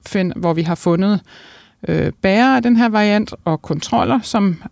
find, 0.06 0.32
hvor 0.36 0.52
vi 0.52 0.62
har 0.62 0.74
fundet 0.74 1.20
øh, 1.88 2.12
bærere 2.22 2.56
af 2.56 2.62
den 2.62 2.76
her 2.76 2.88
variant 2.88 3.34
og 3.44 3.62
kontroller, 3.62 4.20
som 4.22 4.62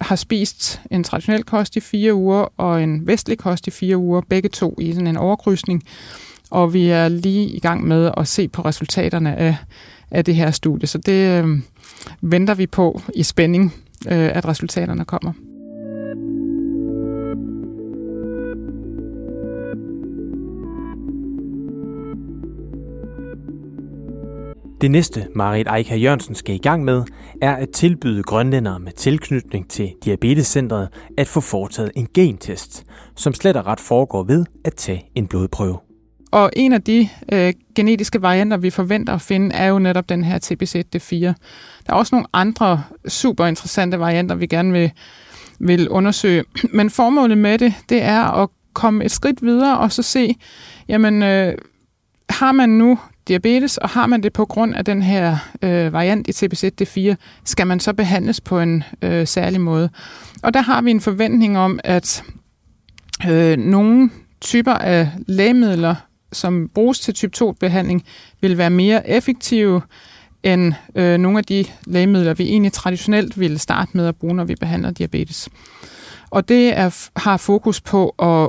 har 0.00 0.16
spist 0.16 0.80
en 0.90 1.04
traditionel 1.04 1.44
kost 1.44 1.76
i 1.76 1.80
fire 1.80 2.14
uger 2.14 2.52
og 2.56 2.82
en 2.82 3.06
vestlig 3.06 3.38
kost 3.38 3.66
i 3.66 3.70
fire 3.70 3.96
uger, 3.96 4.20
begge 4.28 4.48
to 4.48 4.74
i 4.80 4.92
sådan 4.92 5.06
en 5.06 5.16
overkrydsning. 5.16 5.82
Og 6.50 6.72
vi 6.72 6.88
er 6.88 7.08
lige 7.08 7.48
i 7.48 7.58
gang 7.58 7.86
med 7.86 8.10
at 8.16 8.28
se 8.28 8.48
på 8.48 8.62
resultaterne 8.62 9.36
af, 9.36 9.56
af 10.10 10.24
det 10.24 10.34
her 10.34 10.50
studie. 10.50 10.86
Så 10.86 10.98
det 10.98 11.44
øh, 11.44 11.58
venter 12.20 12.54
vi 12.54 12.66
på 12.66 13.00
i 13.14 13.22
spænding, 13.22 13.74
øh, 14.08 14.36
at 14.36 14.48
resultaterne 14.48 15.04
kommer. 15.04 15.32
Det 24.80 24.90
næste, 24.90 25.26
Marit 25.34 25.66
Eika 25.76 25.96
Jørgensen 25.96 26.34
skal 26.34 26.54
i 26.54 26.58
gang 26.58 26.84
med, 26.84 27.02
er 27.42 27.56
at 27.56 27.68
tilbyde 27.70 28.22
grønlændere 28.22 28.78
med 28.78 28.92
tilknytning 28.92 29.70
til 29.70 29.92
Diabetescentret 30.04 30.88
at 31.18 31.26
få 31.26 31.40
foretaget 31.40 31.92
en 31.94 32.08
gentest, 32.14 32.84
som 33.14 33.34
slet 33.34 33.56
og 33.56 33.66
ret 33.66 33.80
foregår 33.80 34.24
ved 34.24 34.44
at 34.64 34.74
tage 34.74 35.10
en 35.14 35.26
blodprøve. 35.26 35.78
Og 36.32 36.50
en 36.56 36.72
af 36.72 36.82
de 36.82 37.08
øh, 37.32 37.52
genetiske 37.74 38.22
varianter, 38.22 38.56
vi 38.56 38.70
forventer 38.70 39.14
at 39.14 39.20
finde, 39.20 39.54
er 39.54 39.66
jo 39.66 39.78
netop 39.78 40.08
den 40.08 40.24
her 40.24 40.38
TPZ-D4. 40.38 41.16
Der 41.86 41.92
er 41.92 41.96
også 41.96 42.14
nogle 42.14 42.26
andre 42.32 42.82
super 43.08 43.46
interessante 43.46 43.98
varianter, 43.98 44.34
vi 44.34 44.46
gerne 44.46 44.72
vil, 44.72 44.90
vil 45.58 45.88
undersøge. 45.88 46.44
Men 46.78 46.90
formålet 46.90 47.38
med 47.38 47.58
det, 47.58 47.74
det 47.88 48.02
er 48.02 48.22
at 48.22 48.48
komme 48.72 49.04
et 49.04 49.10
skridt 49.10 49.42
videre 49.42 49.78
og 49.78 49.92
så 49.92 50.02
se, 50.02 50.34
jamen, 50.88 51.22
øh, 51.22 51.54
har 52.30 52.52
man 52.52 52.68
nu 52.68 52.98
diabetes, 53.28 53.78
og 53.78 53.88
har 53.88 54.06
man 54.06 54.22
det 54.22 54.32
på 54.32 54.44
grund 54.44 54.74
af 54.74 54.84
den 54.84 55.02
her 55.02 55.36
øh, 55.62 55.92
variant 55.92 56.28
i 56.28 56.30
TPZ-D4, 56.30 57.14
skal 57.44 57.66
man 57.66 57.80
så 57.80 57.92
behandles 57.92 58.40
på 58.40 58.60
en 58.60 58.84
øh, 59.02 59.26
særlig 59.26 59.60
måde. 59.60 59.90
Og 60.42 60.54
der 60.54 60.60
har 60.60 60.82
vi 60.82 60.90
en 60.90 61.00
forventning 61.00 61.58
om, 61.58 61.80
at 61.84 62.24
øh, 63.28 63.58
nogle 63.58 64.10
typer 64.40 64.72
af 64.72 65.10
lægemidler, 65.26 65.94
som 66.32 66.70
bruges 66.74 67.00
til 67.00 67.14
type 67.14 67.32
2-behandling, 67.36 68.04
vil 68.40 68.58
være 68.58 68.70
mere 68.70 69.08
effektive 69.08 69.82
end 70.42 70.72
øh, 70.94 71.18
nogle 71.18 71.38
af 71.38 71.44
de 71.44 71.64
lægemidler, 71.86 72.34
vi 72.34 72.48
egentlig 72.48 72.72
traditionelt 72.72 73.40
ville 73.40 73.58
starte 73.58 73.90
med 73.94 74.06
at 74.06 74.16
bruge, 74.16 74.34
når 74.34 74.44
vi 74.44 74.54
behandler 74.60 74.90
diabetes. 74.90 75.48
Og 76.30 76.48
det 76.48 76.76
er, 76.76 77.08
har 77.16 77.36
fokus 77.36 77.80
på 77.80 78.08
at 78.08 78.48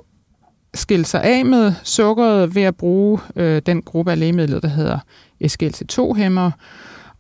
skille 0.78 1.06
sig 1.06 1.24
af 1.24 1.46
med 1.46 1.74
sukkeret 1.84 2.56
ved 2.56 2.64
at 2.64 2.76
bruge 2.76 3.20
øh, 3.36 3.62
den 3.66 3.82
gruppe 3.82 4.12
af 4.12 4.20
lægemidler, 4.20 4.60
der 4.60 4.68
hedder 4.68 5.00
SGLT2-hæmmer. 5.44 6.52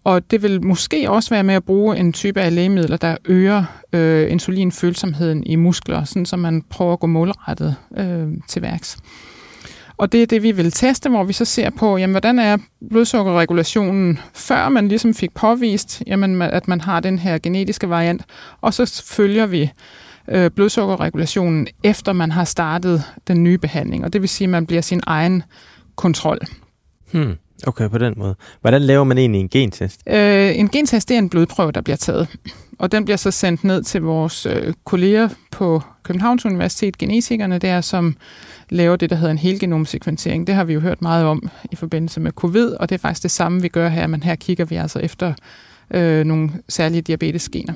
Og 0.03 0.31
det 0.31 0.43
vil 0.43 0.65
måske 0.65 1.09
også 1.09 1.29
være 1.29 1.43
med 1.43 1.55
at 1.55 1.63
bruge 1.63 1.97
en 1.97 2.13
type 2.13 2.41
af 2.41 2.55
lægemidler, 2.55 2.97
der 2.97 3.17
øger 3.25 3.63
øh, 3.93 4.31
insulinfølsomheden 4.31 5.43
i 5.43 5.55
muskler, 5.55 6.03
sådan 6.03 6.25
så 6.25 6.37
man 6.37 6.61
prøver 6.69 6.93
at 6.93 6.99
gå 6.99 7.07
målrettet 7.07 7.75
øh, 7.97 8.27
til 8.47 8.61
værks. 8.61 8.97
Og 9.97 10.11
det 10.11 10.21
er 10.21 10.25
det, 10.25 10.43
vi 10.43 10.51
vil 10.51 10.71
teste, 10.71 11.09
hvor 11.09 11.23
vi 11.23 11.33
så 11.33 11.45
ser 11.45 11.69
på, 11.69 11.97
jamen, 11.97 12.13
hvordan 12.13 12.39
er 12.39 12.57
blodsukkerregulationen, 12.89 14.19
før 14.33 14.69
man 14.69 14.87
ligesom 14.87 15.13
fik 15.13 15.33
påvist, 15.33 16.03
jamen, 16.07 16.41
at 16.41 16.67
man 16.67 16.81
har 16.81 16.99
den 16.99 17.19
her 17.19 17.37
genetiske 17.37 17.89
variant, 17.89 18.21
og 18.61 18.73
så 18.73 19.03
følger 19.05 19.45
vi 19.45 19.71
øh, 20.27 20.51
blodsukkerregulationen, 20.51 21.67
efter 21.83 22.13
man 22.13 22.31
har 22.31 22.43
startet 22.43 23.03
den 23.27 23.43
nye 23.43 23.57
behandling. 23.57 24.05
Og 24.05 24.13
det 24.13 24.21
vil 24.21 24.29
sige, 24.29 24.45
at 24.45 24.49
man 24.49 24.65
bliver 24.65 24.81
sin 24.81 25.01
egen 25.07 25.43
kontrol. 25.95 26.39
Hmm. 27.11 27.33
Okay, 27.67 27.89
på 27.89 27.97
den 27.97 28.13
måde. 28.17 28.35
Hvordan 28.61 28.81
laver 28.81 29.03
man 29.03 29.17
egentlig 29.17 29.41
en 29.41 29.49
gentest? 29.49 30.01
Øh, 30.07 30.59
en 30.59 30.69
gentest 30.69 31.09
det 31.09 31.15
er 31.15 31.19
en 31.19 31.29
blodprøve, 31.29 31.71
der 31.71 31.81
bliver 31.81 31.97
taget. 31.97 32.27
Og 32.79 32.91
den 32.91 33.05
bliver 33.05 33.17
så 33.17 33.31
sendt 33.31 33.63
ned 33.63 33.83
til 33.83 34.01
vores 34.01 34.45
øh, 34.45 34.73
kolleger 34.85 35.29
på 35.51 35.81
Københavns 36.03 36.45
Universitet, 36.45 36.97
genetikerne 36.97 37.59
der, 37.59 37.81
som 37.81 38.17
laver 38.69 38.95
det, 38.95 39.09
der 39.09 39.15
hedder 39.15 39.31
en 39.31 39.37
helgenomsekventering. 39.37 40.47
Det 40.47 40.55
har 40.55 40.63
vi 40.63 40.73
jo 40.73 40.79
hørt 40.79 41.01
meget 41.01 41.25
om 41.25 41.49
i 41.71 41.75
forbindelse 41.75 42.19
med 42.19 42.31
covid, 42.31 42.69
og 42.69 42.89
det 42.89 42.95
er 42.95 42.99
faktisk 42.99 43.23
det 43.23 43.31
samme, 43.31 43.61
vi 43.61 43.67
gør 43.67 43.89
her, 43.89 44.07
men 44.07 44.23
her 44.23 44.35
kigger 44.35 44.65
vi 44.65 44.75
altså 44.75 44.99
efter 44.99 45.33
øh, 45.91 46.25
nogle 46.25 46.49
særlige 46.69 47.01
diabetesgener. 47.01 47.73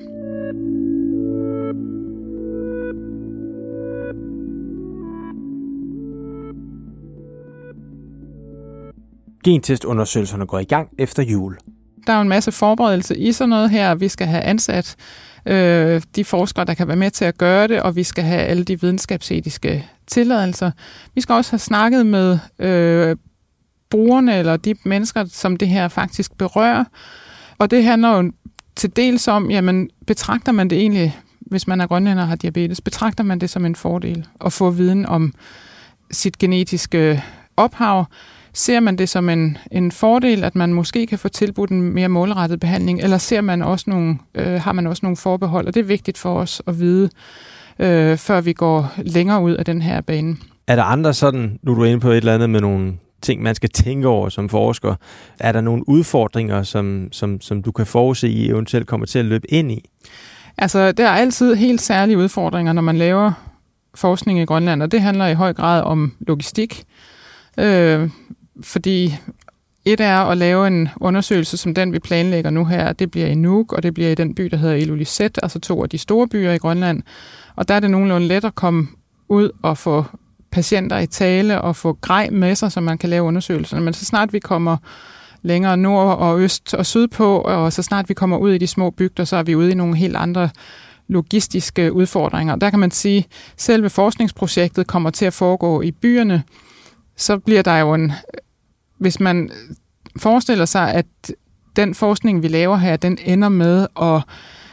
Gentestundersøgelserne 9.44 10.46
går 10.46 10.60
i 10.60 10.64
gang 10.64 10.90
efter 10.98 11.24
jul. 11.24 11.58
Der 12.08 12.14
er 12.14 12.18
jo 12.18 12.22
en 12.22 12.30
masse 12.30 12.52
forberedelse 12.52 13.18
i 13.18 13.32
sådan 13.32 13.50
noget 13.50 13.70
her. 13.70 13.96
Vi 13.96 14.08
skal 14.08 14.28
have 14.28 14.44
ansat 14.44 14.96
øh, 15.46 16.02
de 16.16 16.24
forskere, 16.24 16.66
der 16.66 16.74
kan 16.74 16.88
være 16.88 16.98
med 16.98 17.12
til 17.12 17.26
at 17.26 17.38
gøre 17.38 17.68
det, 17.68 17.82
og 17.82 17.96
vi 17.96 18.04
skal 18.04 18.24
have 18.24 18.42
alle 18.42 18.64
de 18.64 18.82
videnskabsetiske 18.82 19.86
tilladelser. 20.08 20.72
Vi 21.16 21.22
skal 21.22 21.34
også 21.34 21.52
have 21.52 21.60
snakket 21.60 22.06
med 22.06 22.40
øh, 22.60 23.16
brugerne, 23.90 24.38
eller 24.38 24.58
de 24.58 24.76
mennesker, 24.86 25.26
som 25.26 25.58
det 25.58 25.68
her 25.68 25.88
faktisk 25.88 26.38
berører. 26.38 26.84
Og 27.58 27.72
det 27.72 27.84
handler 27.84 28.10
jo 28.18 28.32
til 28.76 28.96
dels 28.96 29.28
om, 29.28 29.52
jamen, 29.52 29.90
betragter 30.08 30.52
man 30.52 30.70
det 30.70 30.78
egentlig, 30.78 31.20
hvis 31.40 31.68
man 31.68 31.82
er 31.82 31.88
grønlænder 31.88 32.24
og 32.24 32.30
har 32.30 32.36
diabetes, 32.36 32.82
betragter 32.82 33.24
man 33.24 33.40
det 33.40 33.50
som 33.50 33.66
en 33.66 33.76
fordel 33.76 34.28
at 34.46 34.54
få 34.54 34.70
viden 34.70 35.06
om 35.06 35.34
sit 36.12 36.38
genetiske 36.38 37.24
ophav, 37.58 38.06
Ser 38.54 38.80
man 38.80 38.96
det 38.96 39.10
som 39.10 39.30
en, 39.30 39.58
en 39.72 39.92
fordel, 39.92 40.44
at 40.44 40.56
man 40.56 40.74
måske 40.74 41.08
kan 41.08 41.20
få 41.20 41.28
tilbudt 41.28 41.70
en 41.70 41.82
mere 41.82 42.10
målrettet 42.10 42.60
behandling, 42.60 43.02
eller 43.02 43.18
ser 43.18 43.42
man 43.42 43.62
også 43.62 43.90
nogle, 43.90 44.18
øh, 44.36 44.62
har 44.62 44.72
man 44.72 44.88
også 44.88 45.00
nogle 45.04 45.18
forbehold? 45.18 45.68
Og 45.68 45.74
det 45.74 45.80
er 45.80 45.84
vigtigt 45.84 46.18
for 46.18 46.40
os 46.40 46.62
at 46.68 46.80
vide, 46.80 47.10
øh, 47.80 48.18
før 48.18 48.42
vi 48.42 48.54
går 48.54 48.94
længere 48.98 49.42
ud 49.42 49.54
af 49.54 49.66
den 49.66 49.82
her 49.82 50.02
bane. 50.02 50.38
Er 50.68 50.76
der 50.76 50.84
andre 50.84 51.14
sådan, 51.14 51.60
nu 51.64 51.72
er 51.72 51.76
du 51.76 51.84
inde 51.84 52.00
på 52.00 52.10
et 52.10 52.18
eller 52.18 52.34
andet 52.34 52.50
med 52.50 52.62
nogle 52.62 52.94
ting, 53.22 53.42
man 53.42 53.56
skal 53.56 53.70
tænke 53.70 54.08
over 54.08 54.30
som 54.30 54.50
forsker. 54.50 54.96
Er 55.40 55.52
der 55.52 55.62
nogle 55.62 55.90
udfordringer, 55.90 56.64
som, 56.64 57.08
som, 57.12 57.42
som 57.42 57.64
du 57.64 57.72
kan 57.72 57.86
forudse 57.86 58.30
i 58.30 58.50
eventuelt 58.50 58.88
kommer 58.88 59.06
til 59.06 59.20
at 59.20 59.26
løbe 59.26 59.52
ind 59.52 59.72
i? 59.72 59.90
Altså, 60.58 60.92
der 60.92 61.08
er 61.08 61.12
altid 61.12 61.56
helt 61.56 61.82
særlige 61.82 62.18
udfordringer, 62.18 62.74
når 62.74 62.82
man 62.82 62.98
laver 62.98 63.32
forskning 63.96 64.40
i 64.40 64.46
Grønland, 64.46 64.84
og 64.84 64.92
det 64.92 65.02
handler 65.02 65.28
i 65.28 65.34
høj 65.34 65.54
grad 65.54 65.82
om 65.82 66.14
logistik. 66.20 66.84
Øh, 67.58 68.10
fordi 68.62 69.16
et 69.86 70.00
er 70.00 70.18
at 70.18 70.38
lave 70.38 70.68
en 70.68 70.90
undersøgelse 71.02 71.58
som 71.58 71.74
den, 71.74 71.94
vi 71.94 72.00
planlægger 72.00 72.50
nu 72.50 72.66
her. 72.66 72.94
Det 72.94 73.12
bliver 73.12 73.28
i 73.28 73.36
Nuuk, 73.36 73.74
og 73.74 73.84
det 73.84 73.94
bliver 73.94 74.10
i 74.10 74.16
den 74.16 74.36
by, 74.36 74.44
der 74.44 74.58
hedder 74.58 74.76
Ilulissat, 74.76 75.40
altså 75.44 75.60
to 75.60 75.84
af 75.84 75.90
de 75.90 75.98
store 75.98 76.28
byer 76.28 76.52
i 76.52 76.58
Grønland. 76.58 77.04
Og 77.56 77.68
der 77.68 77.74
er 77.74 77.80
det 77.80 77.92
nogenlunde 77.92 78.28
let 78.28 78.46
at 78.46 78.56
komme 78.56 78.88
ud 79.30 79.50
og 79.62 79.78
få 79.78 80.06
patienter 80.52 81.00
i 81.00 81.08
tale 81.08 81.62
og 81.62 81.76
få 81.76 81.98
grej 82.02 82.30
med 82.30 82.56
sig, 82.56 82.72
så 82.72 82.82
man 82.82 82.98
kan 82.98 83.10
lave 83.10 83.24
undersøgelserne. 83.24 83.84
Men 83.84 83.94
så 83.94 84.06
snart 84.06 84.34
vi 84.34 84.40
kommer 84.40 84.78
længere 85.42 85.78
nord 85.78 86.18
og 86.18 86.40
øst 86.40 86.74
og 86.74 86.86
syd 86.86 87.08
på, 87.08 87.38
og 87.38 87.74
så 87.74 87.84
snart 87.84 88.10
vi 88.10 88.14
kommer 88.14 88.38
ud 88.38 88.54
i 88.54 88.58
de 88.58 88.68
små 88.68 88.90
bygder, 88.90 89.24
så 89.24 89.36
er 89.36 89.44
vi 89.44 89.56
ude 89.56 89.72
i 89.72 89.76
nogle 89.76 89.96
helt 89.96 90.16
andre 90.16 90.50
logistiske 91.08 91.94
udfordringer. 91.94 92.56
Der 92.56 92.70
kan 92.70 92.80
man 92.80 92.92
sige, 92.92 93.18
at 93.18 93.26
selve 93.58 93.90
forskningsprojektet 93.90 94.88
kommer 94.88 95.10
til 95.10 95.26
at 95.26 95.34
foregå 95.34 95.82
i 95.82 95.92
byerne, 95.92 96.44
så 97.22 97.38
bliver 97.38 97.62
der 97.62 97.78
jo 97.78 97.94
en 97.94 98.14
hvis 99.02 99.20
man 99.20 99.50
forestiller 100.18 100.66
sig, 100.66 100.94
at 100.94 101.06
den 101.76 101.96
forskning, 101.96 102.44
vi 102.44 102.48
laver 102.48 102.78
her, 102.78 102.98
den 102.98 103.18
ender 103.26 103.50
med 103.50 103.88
at 104.02 104.22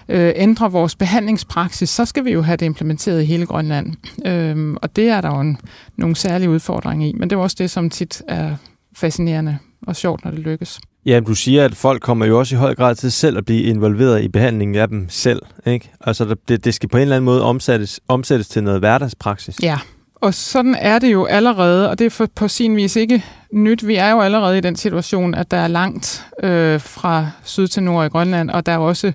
øh, 0.09 0.33
ændre 0.37 0.73
vores 0.73 0.97
behandlingspraksis, 0.97 1.91
så 1.91 2.05
skal 2.05 2.25
vi 2.25 2.33
jo 2.33 2.43
have 2.43 2.57
det 2.57 2.67
implementeret 2.67 3.23
i 3.23 3.25
hele 3.25 3.47
Grønland. 3.47 3.95
Øhm, 4.27 4.77
og 4.83 4.97
det 4.97 5.09
er 5.09 5.21
der 5.21 5.29
jo 5.29 5.41
en, 5.41 5.59
nogle 5.97 6.17
særlige 6.17 6.51
udfordringer 6.51 7.07
i, 7.07 7.13
men 7.13 7.31
det 7.31 7.37
er 7.37 7.41
også 7.41 7.57
det, 7.59 7.71
som 7.71 7.91
tit 7.91 8.23
er 8.29 8.57
fascinerende 8.97 9.59
og 9.87 9.97
sjovt, 9.97 10.25
når 10.25 10.31
det 10.31 10.41
lykkes. 10.41 10.81
Ja, 11.07 11.21
du 11.21 11.35
siger, 11.35 11.65
at 11.65 11.75
folk 11.75 12.03
kommer 12.03 12.27
jo 12.27 12.39
også 12.39 12.55
i 12.55 12.59
høj 12.59 12.75
grad 12.75 12.95
til 12.95 13.13
selv 13.13 13.39
at 13.39 13.45
blive 13.45 13.63
involveret 13.63 14.23
i 14.23 14.29
behandlingen 14.29 14.75
af 14.75 14.89
dem 14.89 15.07
selv. 15.09 15.43
Ikke? 15.67 15.91
Altså, 16.01 16.37
det, 16.49 16.65
det 16.65 16.75
skal 16.75 16.89
på 16.89 16.97
en 16.97 17.03
eller 17.03 17.17
anden 17.17 17.25
måde 17.25 17.43
omsættes, 17.43 18.01
omsættes 18.09 18.49
til 18.49 18.65
noget 18.65 18.81
hverdagspraksis. 18.81 19.63
Ja, 19.63 19.79
og 20.21 20.35
sådan 20.35 20.75
er 20.75 20.99
det 20.99 21.13
jo 21.13 21.25
allerede, 21.25 21.91
og 21.91 21.99
det 21.99 22.05
er 22.05 22.11
for, 22.11 22.27
på 22.35 22.49
sin 22.49 22.77
vis 22.77 22.97
ikke 22.97 23.25
nyt. 23.53 23.87
Vi 23.87 23.95
er 23.95 24.11
jo 24.11 24.21
allerede 24.21 24.59
i 24.59 24.61
den 24.61 24.77
situation, 24.77 25.35
at 25.35 25.51
der 25.51 25.57
er 25.57 25.69
langt 25.69 26.27
øh, 26.43 26.81
fra 26.81 27.31
syd 27.45 27.67
til 27.67 27.83
nord 27.83 28.07
i 28.07 28.09
Grønland, 28.09 28.51
og 28.51 28.67
der 28.67 28.73
er 28.73 28.79
også 28.79 29.13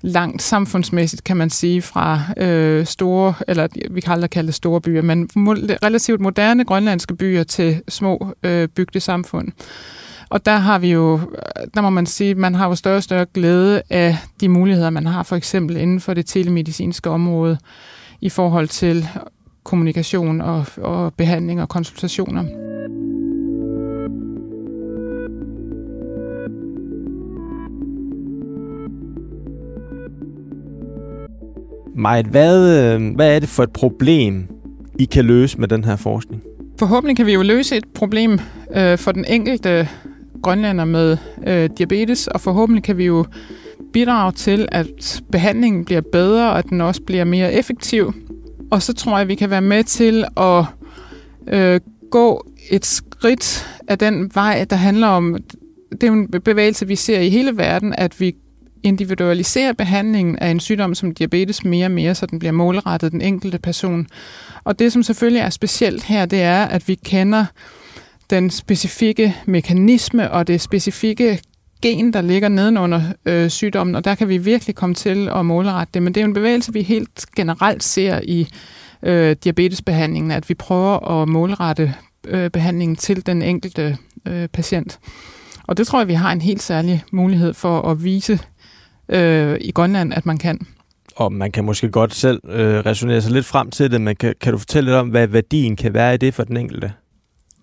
langt 0.00 0.42
samfundsmæssigt, 0.42 1.24
kan 1.24 1.36
man 1.36 1.50
sige, 1.50 1.82
fra 1.82 2.20
øh, 2.36 2.86
store, 2.86 3.34
eller 3.48 3.68
vi 3.90 4.00
kan 4.00 4.12
aldrig 4.12 4.30
kalde 4.30 4.46
det 4.46 4.54
store 4.54 4.80
byer, 4.80 5.02
men 5.02 5.30
relativt 5.36 6.20
moderne 6.20 6.64
grønlandske 6.64 7.16
byer 7.16 7.42
til 7.42 7.82
små 7.88 8.34
øh, 8.42 8.68
bygde 8.68 9.00
samfund. 9.00 9.48
Og 10.30 10.46
der 10.46 10.56
har 10.56 10.78
vi 10.78 10.92
jo, 10.92 11.20
der 11.74 11.80
må 11.80 11.90
man 11.90 12.06
sige, 12.06 12.34
man 12.34 12.54
har 12.54 12.68
jo 12.68 12.74
større 12.74 12.96
og 12.96 13.02
større 13.02 13.26
glæde 13.34 13.82
af 13.90 14.16
de 14.40 14.48
muligheder, 14.48 14.90
man 14.90 15.06
har 15.06 15.22
for 15.22 15.36
eksempel 15.36 15.76
inden 15.76 16.00
for 16.00 16.14
det 16.14 16.26
telemedicinske 16.26 17.10
område 17.10 17.58
i 18.20 18.28
forhold 18.28 18.68
til 18.68 19.08
kommunikation 19.68 20.40
og, 20.40 20.66
og 20.76 21.14
behandling 21.14 21.62
og 21.62 21.68
konsultationer. 21.68 22.44
Majt, 31.94 32.26
hvad, 32.26 32.94
øh, 32.94 33.14
hvad 33.14 33.34
er 33.34 33.38
det 33.38 33.48
for 33.48 33.62
et 33.62 33.72
problem, 33.72 34.46
I 34.98 35.04
kan 35.04 35.24
løse 35.24 35.60
med 35.60 35.68
den 35.68 35.84
her 35.84 35.96
forskning? 35.96 36.42
Forhåbentlig 36.78 37.16
kan 37.16 37.26
vi 37.26 37.32
jo 37.32 37.42
løse 37.42 37.76
et 37.76 37.84
problem 37.94 38.38
øh, 38.76 38.98
for 38.98 39.12
den 39.12 39.24
enkelte 39.24 39.88
grønlander 40.42 40.84
med 40.84 41.16
øh, 41.46 41.70
diabetes, 41.78 42.26
og 42.26 42.40
forhåbentlig 42.40 42.84
kan 42.84 42.98
vi 42.98 43.04
jo 43.04 43.24
bidrage 43.92 44.32
til, 44.32 44.68
at 44.72 45.22
behandlingen 45.32 45.84
bliver 45.84 46.00
bedre, 46.12 46.50
og 46.50 46.58
at 46.58 46.64
den 46.64 46.80
også 46.80 47.02
bliver 47.02 47.24
mere 47.24 47.52
effektiv. 47.52 48.12
Og 48.70 48.82
så 48.82 48.92
tror 48.92 49.12
jeg, 49.12 49.20
at 49.20 49.28
vi 49.28 49.34
kan 49.34 49.50
være 49.50 49.60
med 49.60 49.84
til 49.84 50.24
at 50.36 50.64
øh, 51.48 51.80
gå 52.10 52.46
et 52.70 52.86
skridt 52.86 53.68
af 53.88 53.98
den 53.98 54.30
vej, 54.34 54.66
der 54.70 54.76
handler 54.76 55.06
om, 55.06 55.36
det 55.90 56.02
er 56.02 56.06
jo 56.06 56.12
en 56.12 56.28
bevægelse, 56.44 56.86
vi 56.86 56.96
ser 56.96 57.20
i 57.20 57.28
hele 57.28 57.56
verden, 57.56 57.94
at 57.98 58.20
vi 58.20 58.34
individualiserer 58.82 59.72
behandlingen 59.72 60.38
af 60.38 60.48
en 60.48 60.60
sygdom 60.60 60.94
som 60.94 61.14
diabetes 61.14 61.64
mere 61.64 61.86
og 61.86 61.90
mere, 61.90 62.14
så 62.14 62.26
den 62.26 62.38
bliver 62.38 62.52
målrettet 62.52 63.12
den 63.12 63.20
enkelte 63.20 63.58
person. 63.58 64.06
Og 64.64 64.78
det, 64.78 64.92
som 64.92 65.02
selvfølgelig 65.02 65.40
er 65.40 65.50
specielt 65.50 66.04
her, 66.04 66.26
det 66.26 66.42
er, 66.42 66.64
at 66.64 66.88
vi 66.88 66.94
kender 66.94 67.44
den 68.30 68.50
specifikke 68.50 69.36
mekanisme 69.46 70.30
og 70.30 70.46
det 70.46 70.60
specifikke 70.60 71.40
gen, 71.82 72.12
der 72.12 72.20
ligger 72.20 72.48
nedenunder 72.48 73.02
øh, 73.26 73.50
sygdommen, 73.50 73.94
og 73.94 74.04
der 74.04 74.14
kan 74.14 74.28
vi 74.28 74.38
virkelig 74.38 74.74
komme 74.74 74.94
til 74.94 75.28
at 75.28 75.46
målrette 75.46 75.90
det. 75.94 76.02
Men 76.02 76.14
det 76.14 76.20
er 76.20 76.24
jo 76.24 76.28
en 76.28 76.34
bevægelse, 76.34 76.72
vi 76.72 76.82
helt 76.82 77.26
generelt 77.36 77.82
ser 77.82 78.20
i 78.24 78.48
øh, 79.02 79.36
diabetesbehandlingen, 79.44 80.30
at 80.30 80.48
vi 80.48 80.54
prøver 80.54 81.22
at 81.22 81.28
målrette 81.28 81.94
øh, 82.26 82.50
behandlingen 82.50 82.96
til 82.96 83.26
den 83.26 83.42
enkelte 83.42 83.96
øh, 84.28 84.48
patient. 84.48 84.98
Og 85.66 85.76
det 85.76 85.86
tror 85.86 86.00
jeg, 86.00 86.08
vi 86.08 86.14
har 86.14 86.32
en 86.32 86.40
helt 86.40 86.62
særlig 86.62 87.04
mulighed 87.12 87.54
for 87.54 87.82
at 87.90 88.04
vise 88.04 88.38
øh, 89.08 89.58
i 89.60 89.72
Grønland, 89.72 90.14
at 90.14 90.26
man 90.26 90.38
kan. 90.38 90.58
Og 91.16 91.32
man 91.32 91.52
kan 91.52 91.64
måske 91.64 91.90
godt 91.90 92.14
selv 92.14 92.40
øh, 92.48 92.78
resonere 92.78 93.20
sig 93.20 93.32
lidt 93.32 93.46
frem 93.46 93.70
til 93.70 93.90
det, 93.90 94.00
men 94.00 94.16
kan, 94.16 94.34
kan 94.40 94.52
du 94.52 94.58
fortælle 94.58 94.90
lidt 94.90 94.96
om, 94.96 95.08
hvad 95.08 95.26
værdien 95.26 95.76
kan 95.76 95.94
være 95.94 96.14
i 96.14 96.16
det 96.16 96.34
for 96.34 96.44
den 96.44 96.56
enkelte? 96.56 96.92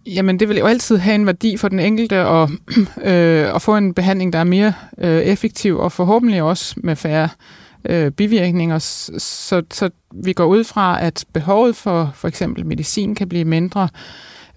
Jamen, 0.05 0.39
det 0.39 0.49
vil 0.49 0.57
jo 0.57 0.65
altid 0.65 0.97
have 0.97 1.15
en 1.15 1.25
værdi 1.25 1.57
for 1.57 1.67
den 1.67 1.79
enkelte 1.79 2.15
at, 2.15 2.49
øh, 3.11 3.55
at 3.55 3.61
få 3.61 3.77
en 3.77 3.93
behandling, 3.93 4.33
der 4.33 4.39
er 4.39 4.43
mere 4.43 4.73
øh, 4.97 5.21
effektiv, 5.21 5.77
og 5.77 5.91
forhåbentlig 5.91 6.41
også 6.41 6.75
med 6.77 6.95
færre 6.95 7.29
øh, 7.89 8.11
bivirkninger, 8.11 8.79
så, 8.79 9.63
så 9.71 9.89
vi 10.13 10.33
går 10.33 10.45
ud 10.45 10.63
fra, 10.63 11.03
at 11.03 11.25
behovet 11.33 11.75
for 11.75 12.11
for 12.15 12.27
eksempel 12.27 12.65
medicin 12.65 13.15
kan 13.15 13.29
blive 13.29 13.45
mindre, 13.45 13.89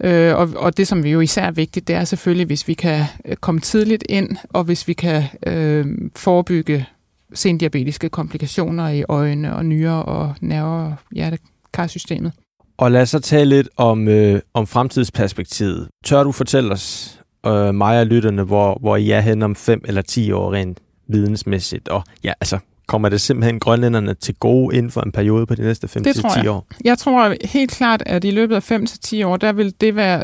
øh, 0.00 0.36
og, 0.36 0.48
og 0.56 0.76
det, 0.76 0.88
som 0.88 1.04
vi 1.04 1.10
jo 1.10 1.20
især 1.20 1.44
er 1.44 1.50
vigtigt, 1.50 1.88
det 1.88 1.96
er 1.96 2.04
selvfølgelig, 2.04 2.46
hvis 2.46 2.68
vi 2.68 2.74
kan 2.74 3.04
øh, 3.24 3.36
komme 3.36 3.60
tidligt 3.60 4.04
ind, 4.08 4.36
og 4.50 4.64
hvis 4.64 4.88
vi 4.88 4.92
kan 4.92 5.22
øh, 5.46 5.86
forebygge 6.16 6.86
sendiabetiske 7.34 8.08
komplikationer 8.08 8.88
i 8.88 9.04
øjne 9.08 9.56
og 9.56 9.66
nyrer 9.66 9.98
og 9.98 10.34
nerve- 10.40 10.86
og 10.86 10.94
hjertekarsystemet. 11.12 12.32
Og 12.78 12.90
lad 12.90 13.02
os 13.02 13.08
så 13.08 13.20
tale 13.20 13.48
lidt 13.56 13.68
om, 13.76 14.08
øh, 14.08 14.40
om 14.54 14.66
fremtidsperspektivet. 14.66 15.88
Tør 16.04 16.22
du 16.22 16.32
fortælle 16.32 16.72
os, 16.72 17.18
øh, 17.46 17.74
mig 17.74 18.00
og 18.00 18.06
lytterne, 18.06 18.42
hvor, 18.42 18.78
hvor 18.80 18.96
I 18.96 19.10
er 19.10 19.20
hen 19.20 19.42
om 19.42 19.56
5 19.56 19.80
eller 19.84 20.02
10 20.02 20.32
år 20.32 20.52
rent 20.52 20.78
vidensmæssigt? 21.08 21.88
Og 21.88 22.02
ja, 22.24 22.32
altså, 22.40 22.58
kommer 22.86 23.08
det 23.08 23.20
simpelthen 23.20 23.60
grønlænderne 23.60 24.14
til 24.14 24.34
gode 24.34 24.76
inden 24.76 24.90
for 24.90 25.00
en 25.00 25.12
periode 25.12 25.46
på 25.46 25.54
de 25.54 25.62
næste 25.62 25.86
5-10 25.86 26.48
år? 26.48 26.66
Jeg 26.84 26.98
tror 26.98 27.34
helt 27.44 27.70
klart, 27.70 28.02
at 28.06 28.24
i 28.24 28.30
løbet 28.30 28.56
af 28.56 28.72
5-10 28.72 29.26
år, 29.26 29.36
der 29.36 29.52
vil 29.52 29.74
det 29.80 29.96
være, 29.96 30.22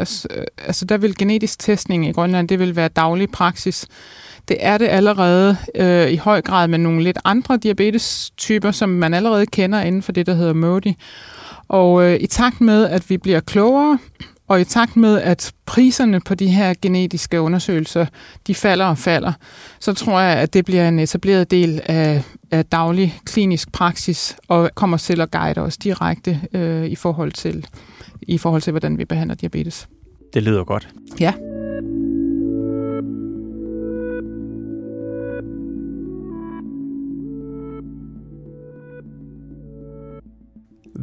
altså 0.66 0.85
der 0.88 0.96
vil 0.96 1.16
genetisk 1.16 1.59
testning 1.59 2.07
i 2.07 2.12
Grønland, 2.12 2.48
det 2.48 2.59
vil 2.59 2.76
være 2.76 2.88
daglig 2.88 3.31
praksis. 3.31 3.87
Det 4.48 4.57
er 4.61 4.78
det 4.78 4.88
allerede 4.88 5.57
øh, 5.74 6.11
i 6.11 6.16
høj 6.16 6.42
grad 6.42 6.68
med 6.68 6.78
nogle 6.78 7.02
lidt 7.02 7.18
andre 7.24 7.57
diabetestyper, 7.57 8.70
som 8.70 8.88
man 8.88 9.14
allerede 9.14 9.46
kender 9.46 9.81
inden 9.81 10.02
for 10.02 10.12
det, 10.12 10.26
der 10.26 10.35
hedder 10.35 10.52
MODI. 10.52 10.96
Og 11.68 12.05
øh, 12.05 12.20
i 12.20 12.27
takt 12.27 12.61
med, 12.61 12.85
at 12.85 13.11
vi 13.11 13.18
bliver 13.18 13.40
klogere, 13.40 13.98
og 14.48 14.61
i 14.61 14.64
takt 14.64 14.96
med, 14.96 15.20
at 15.20 15.53
priserne 15.66 16.20
på 16.20 16.35
de 16.35 16.46
her 16.46 16.74
genetiske 16.83 17.40
undersøgelser, 17.40 18.07
de 18.46 18.55
falder 18.55 18.85
og 18.85 18.98
falder, 18.98 19.33
så 19.81 19.94
tror 19.94 20.20
jeg, 20.20 20.37
at 20.37 20.55
det 20.55 20.64
bliver 20.64 20.88
en 20.88 20.98
etableret 20.98 21.50
del 21.50 21.81
af, 21.85 22.22
af 22.50 22.64
daglig 22.64 23.18
klinisk 23.24 23.72
praksis, 23.72 24.37
og 24.48 24.70
kommer 24.74 24.96
til 24.96 25.20
at 25.20 25.31
guide 25.31 25.61
os 25.61 25.77
direkte 25.77 26.40
øh, 26.55 26.87
i, 26.87 26.94
forhold 26.94 27.33
til, 27.33 27.66
i 28.22 28.38
forhold 28.38 28.62
til, 28.62 28.70
hvordan 28.70 28.98
vi 28.98 29.05
behandler 29.05 29.35
diabetes. 29.35 29.88
Det 30.35 30.42
lyder 30.42 30.64
godt. 30.64 30.88
Ja. 31.20 31.33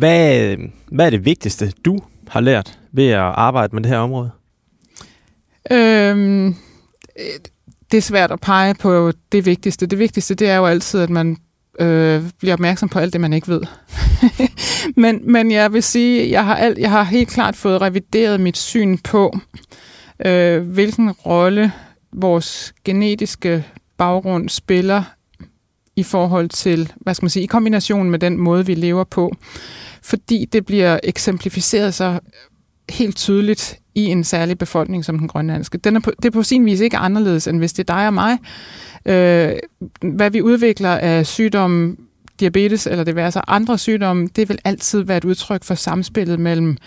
Hvad, 0.02 0.58
hvad 0.92 1.06
er 1.06 1.10
det 1.10 1.26
vigtigste, 1.26 1.74
du 1.86 2.00
har 2.28 2.40
lært 2.40 2.80
ved 2.92 3.08
at 3.08 3.20
arbejde 3.20 3.76
med 3.76 3.84
det 3.84 3.92
her 3.92 3.98
område? 3.98 4.32
Øhm, 5.72 6.56
det 7.92 7.98
er 7.98 8.02
svært 8.02 8.32
at 8.32 8.40
pege 8.40 8.74
på 8.74 9.12
det 9.32 9.46
vigtigste. 9.46 9.86
Det 9.86 10.00
vigtigste, 10.00 10.36
det 10.36 10.50
er 10.50 10.56
jo 10.56 10.66
altid, 10.66 11.00
at 11.00 11.10
man 11.10 11.38
øh, 11.80 12.24
bliver 12.40 12.54
opmærksom 12.54 12.90
på 12.90 13.00
alt 13.00 13.14
det, 13.14 13.22
man 13.22 13.34
ikke 13.34 13.48
ved. 13.48 13.62
men, 15.04 15.32
men 15.32 15.52
jeg 15.52 15.74
vil 15.74 15.84
sige, 15.84 16.32
jeg 16.32 16.46
har, 16.46 16.56
alt, 16.56 16.78
jeg 16.78 16.90
har 16.90 17.04
helt 17.04 17.30
klart 17.30 17.56
fået 17.56 17.82
revideret 17.82 18.40
mit 18.40 18.58
syn 18.58 18.98
på, 18.98 19.38
øh, 20.26 20.62
hvilken 20.62 21.12
rolle 21.12 21.72
vores 22.12 22.74
genetiske 22.86 23.66
baggrund 23.98 24.50
spiller 24.50 25.04
i 25.96 26.04
forhold 26.04 26.50
til, 26.50 26.92
hvad 26.96 27.14
skal 27.14 27.24
man 27.24 27.30
sige, 27.30 27.44
i 27.44 27.48
kombination 27.48 28.10
med 28.10 28.20
den 28.20 28.38
måde, 28.38 28.66
vi 28.66 28.74
lever 28.74 29.04
på. 29.04 29.36
Fordi 30.04 30.46
det 30.46 30.66
bliver 30.66 31.00
eksemplificeret 31.04 31.94
så 31.94 32.06
øh, 32.06 32.20
helt 32.90 33.16
tydeligt 33.18 33.80
i 33.96 34.06
en 34.06 34.24
særlig 34.24 34.58
befolkning 34.58 35.06
som 35.06 35.20
den 35.20 35.28
grønlandske. 35.28 35.78
Den 35.78 35.96
er 35.96 36.00
på, 36.00 36.12
det 36.18 36.26
er 36.26 36.32
på 36.32 36.44
sin 36.44 36.66
vis 36.66 36.80
ikke 36.80 36.98
anderledes, 36.98 37.48
end 37.48 37.58
hvis 37.58 37.74
det 37.74 37.90
er 37.90 37.96
dig 37.96 38.08
og 38.08 38.14
mig. 38.14 38.38
Øh, 39.06 39.54
hvad 40.02 40.30
vi 40.30 40.42
udvikler 40.42 40.90
af 40.90 41.26
sygdomme, 41.26 41.96
diabetes 42.40 42.88
eller 42.88 43.04
det 43.04 43.16
være 43.16 43.32
så 43.32 43.42
andre 43.48 43.78
sygdomme, 43.78 44.28
det 44.36 44.50
vil 44.50 44.60
altid 44.64 45.02
være 45.02 45.18
et 45.18 45.26
udtryk 45.26 45.64
for 45.64 45.76
samspillet 45.76 46.40
mellem 46.40 46.78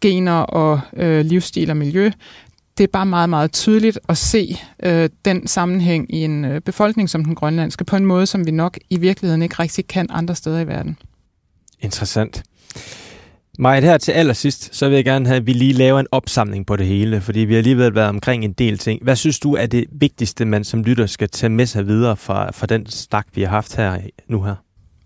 gener 0.00 0.32
og 0.32 0.80
øh, 0.96 1.24
livsstil 1.24 1.70
og 1.70 1.76
miljø 1.76 2.10
det 2.78 2.84
er 2.84 2.88
bare 2.92 3.06
meget, 3.06 3.30
meget 3.30 3.52
tydeligt 3.52 3.98
at 4.08 4.16
se 4.16 4.56
øh, 4.82 5.08
den 5.24 5.46
sammenhæng 5.46 6.14
i 6.14 6.24
en 6.24 6.44
øh, 6.44 6.60
befolkning 6.60 7.10
som 7.10 7.24
den 7.24 7.34
grønlandske, 7.34 7.84
på 7.84 7.96
en 7.96 8.04
måde, 8.04 8.26
som 8.26 8.46
vi 8.46 8.50
nok 8.50 8.78
i 8.90 8.96
virkeligheden 8.96 9.42
ikke 9.42 9.54
rigtig 9.58 9.86
kan 9.86 10.06
andre 10.10 10.34
steder 10.34 10.60
i 10.60 10.66
verden. 10.66 10.98
Interessant. 11.80 12.42
Maja, 13.60 13.80
her 13.80 13.98
til 13.98 14.12
allersidst, 14.12 14.74
så 14.76 14.88
vil 14.88 14.94
jeg 14.94 15.04
gerne 15.04 15.26
have, 15.26 15.36
at 15.36 15.46
vi 15.46 15.52
lige 15.52 15.72
laver 15.72 16.00
en 16.00 16.06
opsamling 16.12 16.66
på 16.66 16.76
det 16.76 16.86
hele, 16.86 17.20
fordi 17.20 17.40
vi 17.40 17.52
har 17.52 17.58
alligevel 17.58 17.94
været 17.94 18.08
omkring 18.08 18.44
en 18.44 18.52
del 18.52 18.78
ting. 18.78 19.02
Hvad 19.02 19.16
synes 19.16 19.38
du 19.38 19.54
er 19.54 19.66
det 19.66 19.84
vigtigste, 19.92 20.44
man 20.44 20.64
som 20.64 20.82
lytter 20.82 21.06
skal 21.06 21.28
tage 21.28 21.50
med 21.50 21.66
sig 21.66 21.86
videre 21.86 22.16
fra, 22.16 22.50
fra 22.50 22.66
den 22.66 22.86
snak, 22.86 23.26
vi 23.34 23.42
har 23.42 23.48
haft 23.48 23.76
her 23.76 23.98
nu 24.28 24.42
her? 24.42 24.54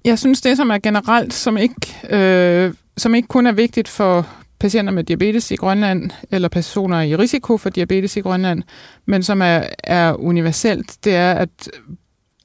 Jeg 0.04 0.18
synes, 0.18 0.40
det 0.40 0.56
som 0.56 0.70
er 0.70 0.78
generelt, 0.78 1.34
som 1.34 1.56
ikke, 1.56 1.76
øh, 2.10 2.74
som 2.96 3.14
ikke 3.14 3.28
kun 3.28 3.46
er 3.46 3.52
vigtigt 3.52 3.88
for 3.88 4.26
patienter 4.60 4.92
med 4.92 5.04
diabetes 5.04 5.50
i 5.50 5.56
Grønland, 5.56 6.10
eller 6.30 6.48
personer 6.48 7.00
i 7.00 7.16
risiko 7.16 7.56
for 7.56 7.70
diabetes 7.70 8.16
i 8.16 8.20
Grønland, 8.20 8.62
men 9.06 9.22
som 9.22 9.42
er, 9.42 9.62
er 9.84 10.14
universelt, 10.14 10.96
det 11.04 11.14
er, 11.14 11.32
at 11.32 11.70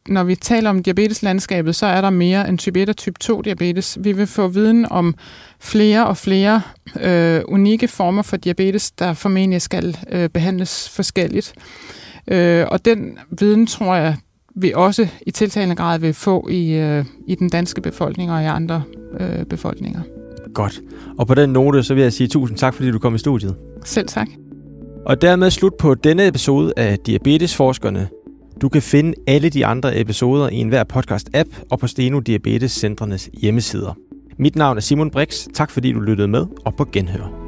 når 0.08 0.24
vi 0.24 0.36
taler 0.36 0.70
om 0.70 0.84
diabeteslandskabet, 0.84 1.76
så 1.76 1.86
er 1.86 2.02
der 2.02 2.10
mere 2.10 2.50
end 2.50 2.58
type 2.58 2.82
1 2.82 2.89
og 2.89 2.98
type 2.98 3.20
2 3.20 3.41
diabetes. 3.41 3.98
Vi 4.02 4.12
vil 4.12 4.28
få 4.28 4.48
viden 4.48 4.91
om 4.91 5.15
flere 5.60 6.08
og 6.08 6.17
flere 6.17 6.62
øh, 7.02 7.41
unikke 7.48 7.88
former 7.88 8.22
for 8.22 8.38
diabetes, 8.38 8.91
der 8.91 9.13
formentlig 9.13 9.62
skal 9.62 9.98
øh, 10.12 10.30
behandles 10.30 10.89
forskelligt. 10.89 11.54
Øh, 12.28 12.65
og 12.72 12.86
den 12.86 13.17
viden, 13.39 13.67
tror 13.67 13.96
jeg, 13.96 14.15
vi 14.56 14.72
også 14.76 15.08
i 15.28 15.32
tiltagende 15.32 15.76
grad 15.76 16.00
vil 16.00 16.13
få 16.13 16.48
i, 16.50 16.74
øh, 16.74 17.06
i 17.28 17.36
den 17.36 17.50
danske 17.50 17.82
befolkning 17.82 18.32
og 18.32 18.43
i 18.43 18.46
andre 18.46 18.84
øh, 19.20 19.46
befolkninger. 19.46 20.02
Godt. 20.54 20.82
Og 21.17 21.28
på 21.28 21.34
den 21.34 21.50
note, 21.50 21.84
så 21.84 21.93
vil 21.93 22.04
jeg 22.04 22.13
sige 22.13 22.28
tusind 22.28 22.58
tak, 22.58 22.74
fordi 22.74 22.91
du 22.91 23.00
kom 23.00 23.15
i 23.15 23.17
studiet. 23.17 23.56
Selv 23.84 24.08
tak. 24.08 24.28
Og 25.06 25.22
dermed 25.22 25.52
slut 25.52 25.74
på 25.80 25.96
denne 25.96 26.28
episode 26.28 26.74
af 26.78 27.00
Diabetesforskerne. 27.00 28.08
Du 28.62 28.70
kan 28.70 28.82
finde 28.82 29.13
alle 29.28 29.50
de 29.50 29.65
andre 29.65 30.00
episoder 30.00 30.50
i 30.50 30.56
enhver 30.56 30.84
podcast-app 30.84 31.63
og 31.72 31.80
på 31.80 31.88
Steno 31.88 32.20
Diabetes 32.20 32.72
Centrenes 32.72 33.30
hjemmesider. 33.41 33.98
Mit 34.38 34.56
navn 34.56 34.78
er 34.78 34.82
Simon 34.82 35.12
Brix. 35.12 35.48
Tak 35.54 35.72
fordi 35.72 35.91
du 35.91 36.00
lyttede 36.00 36.28
med, 36.28 36.46
og 36.65 36.76
på 36.76 36.86
genhør. 36.91 37.46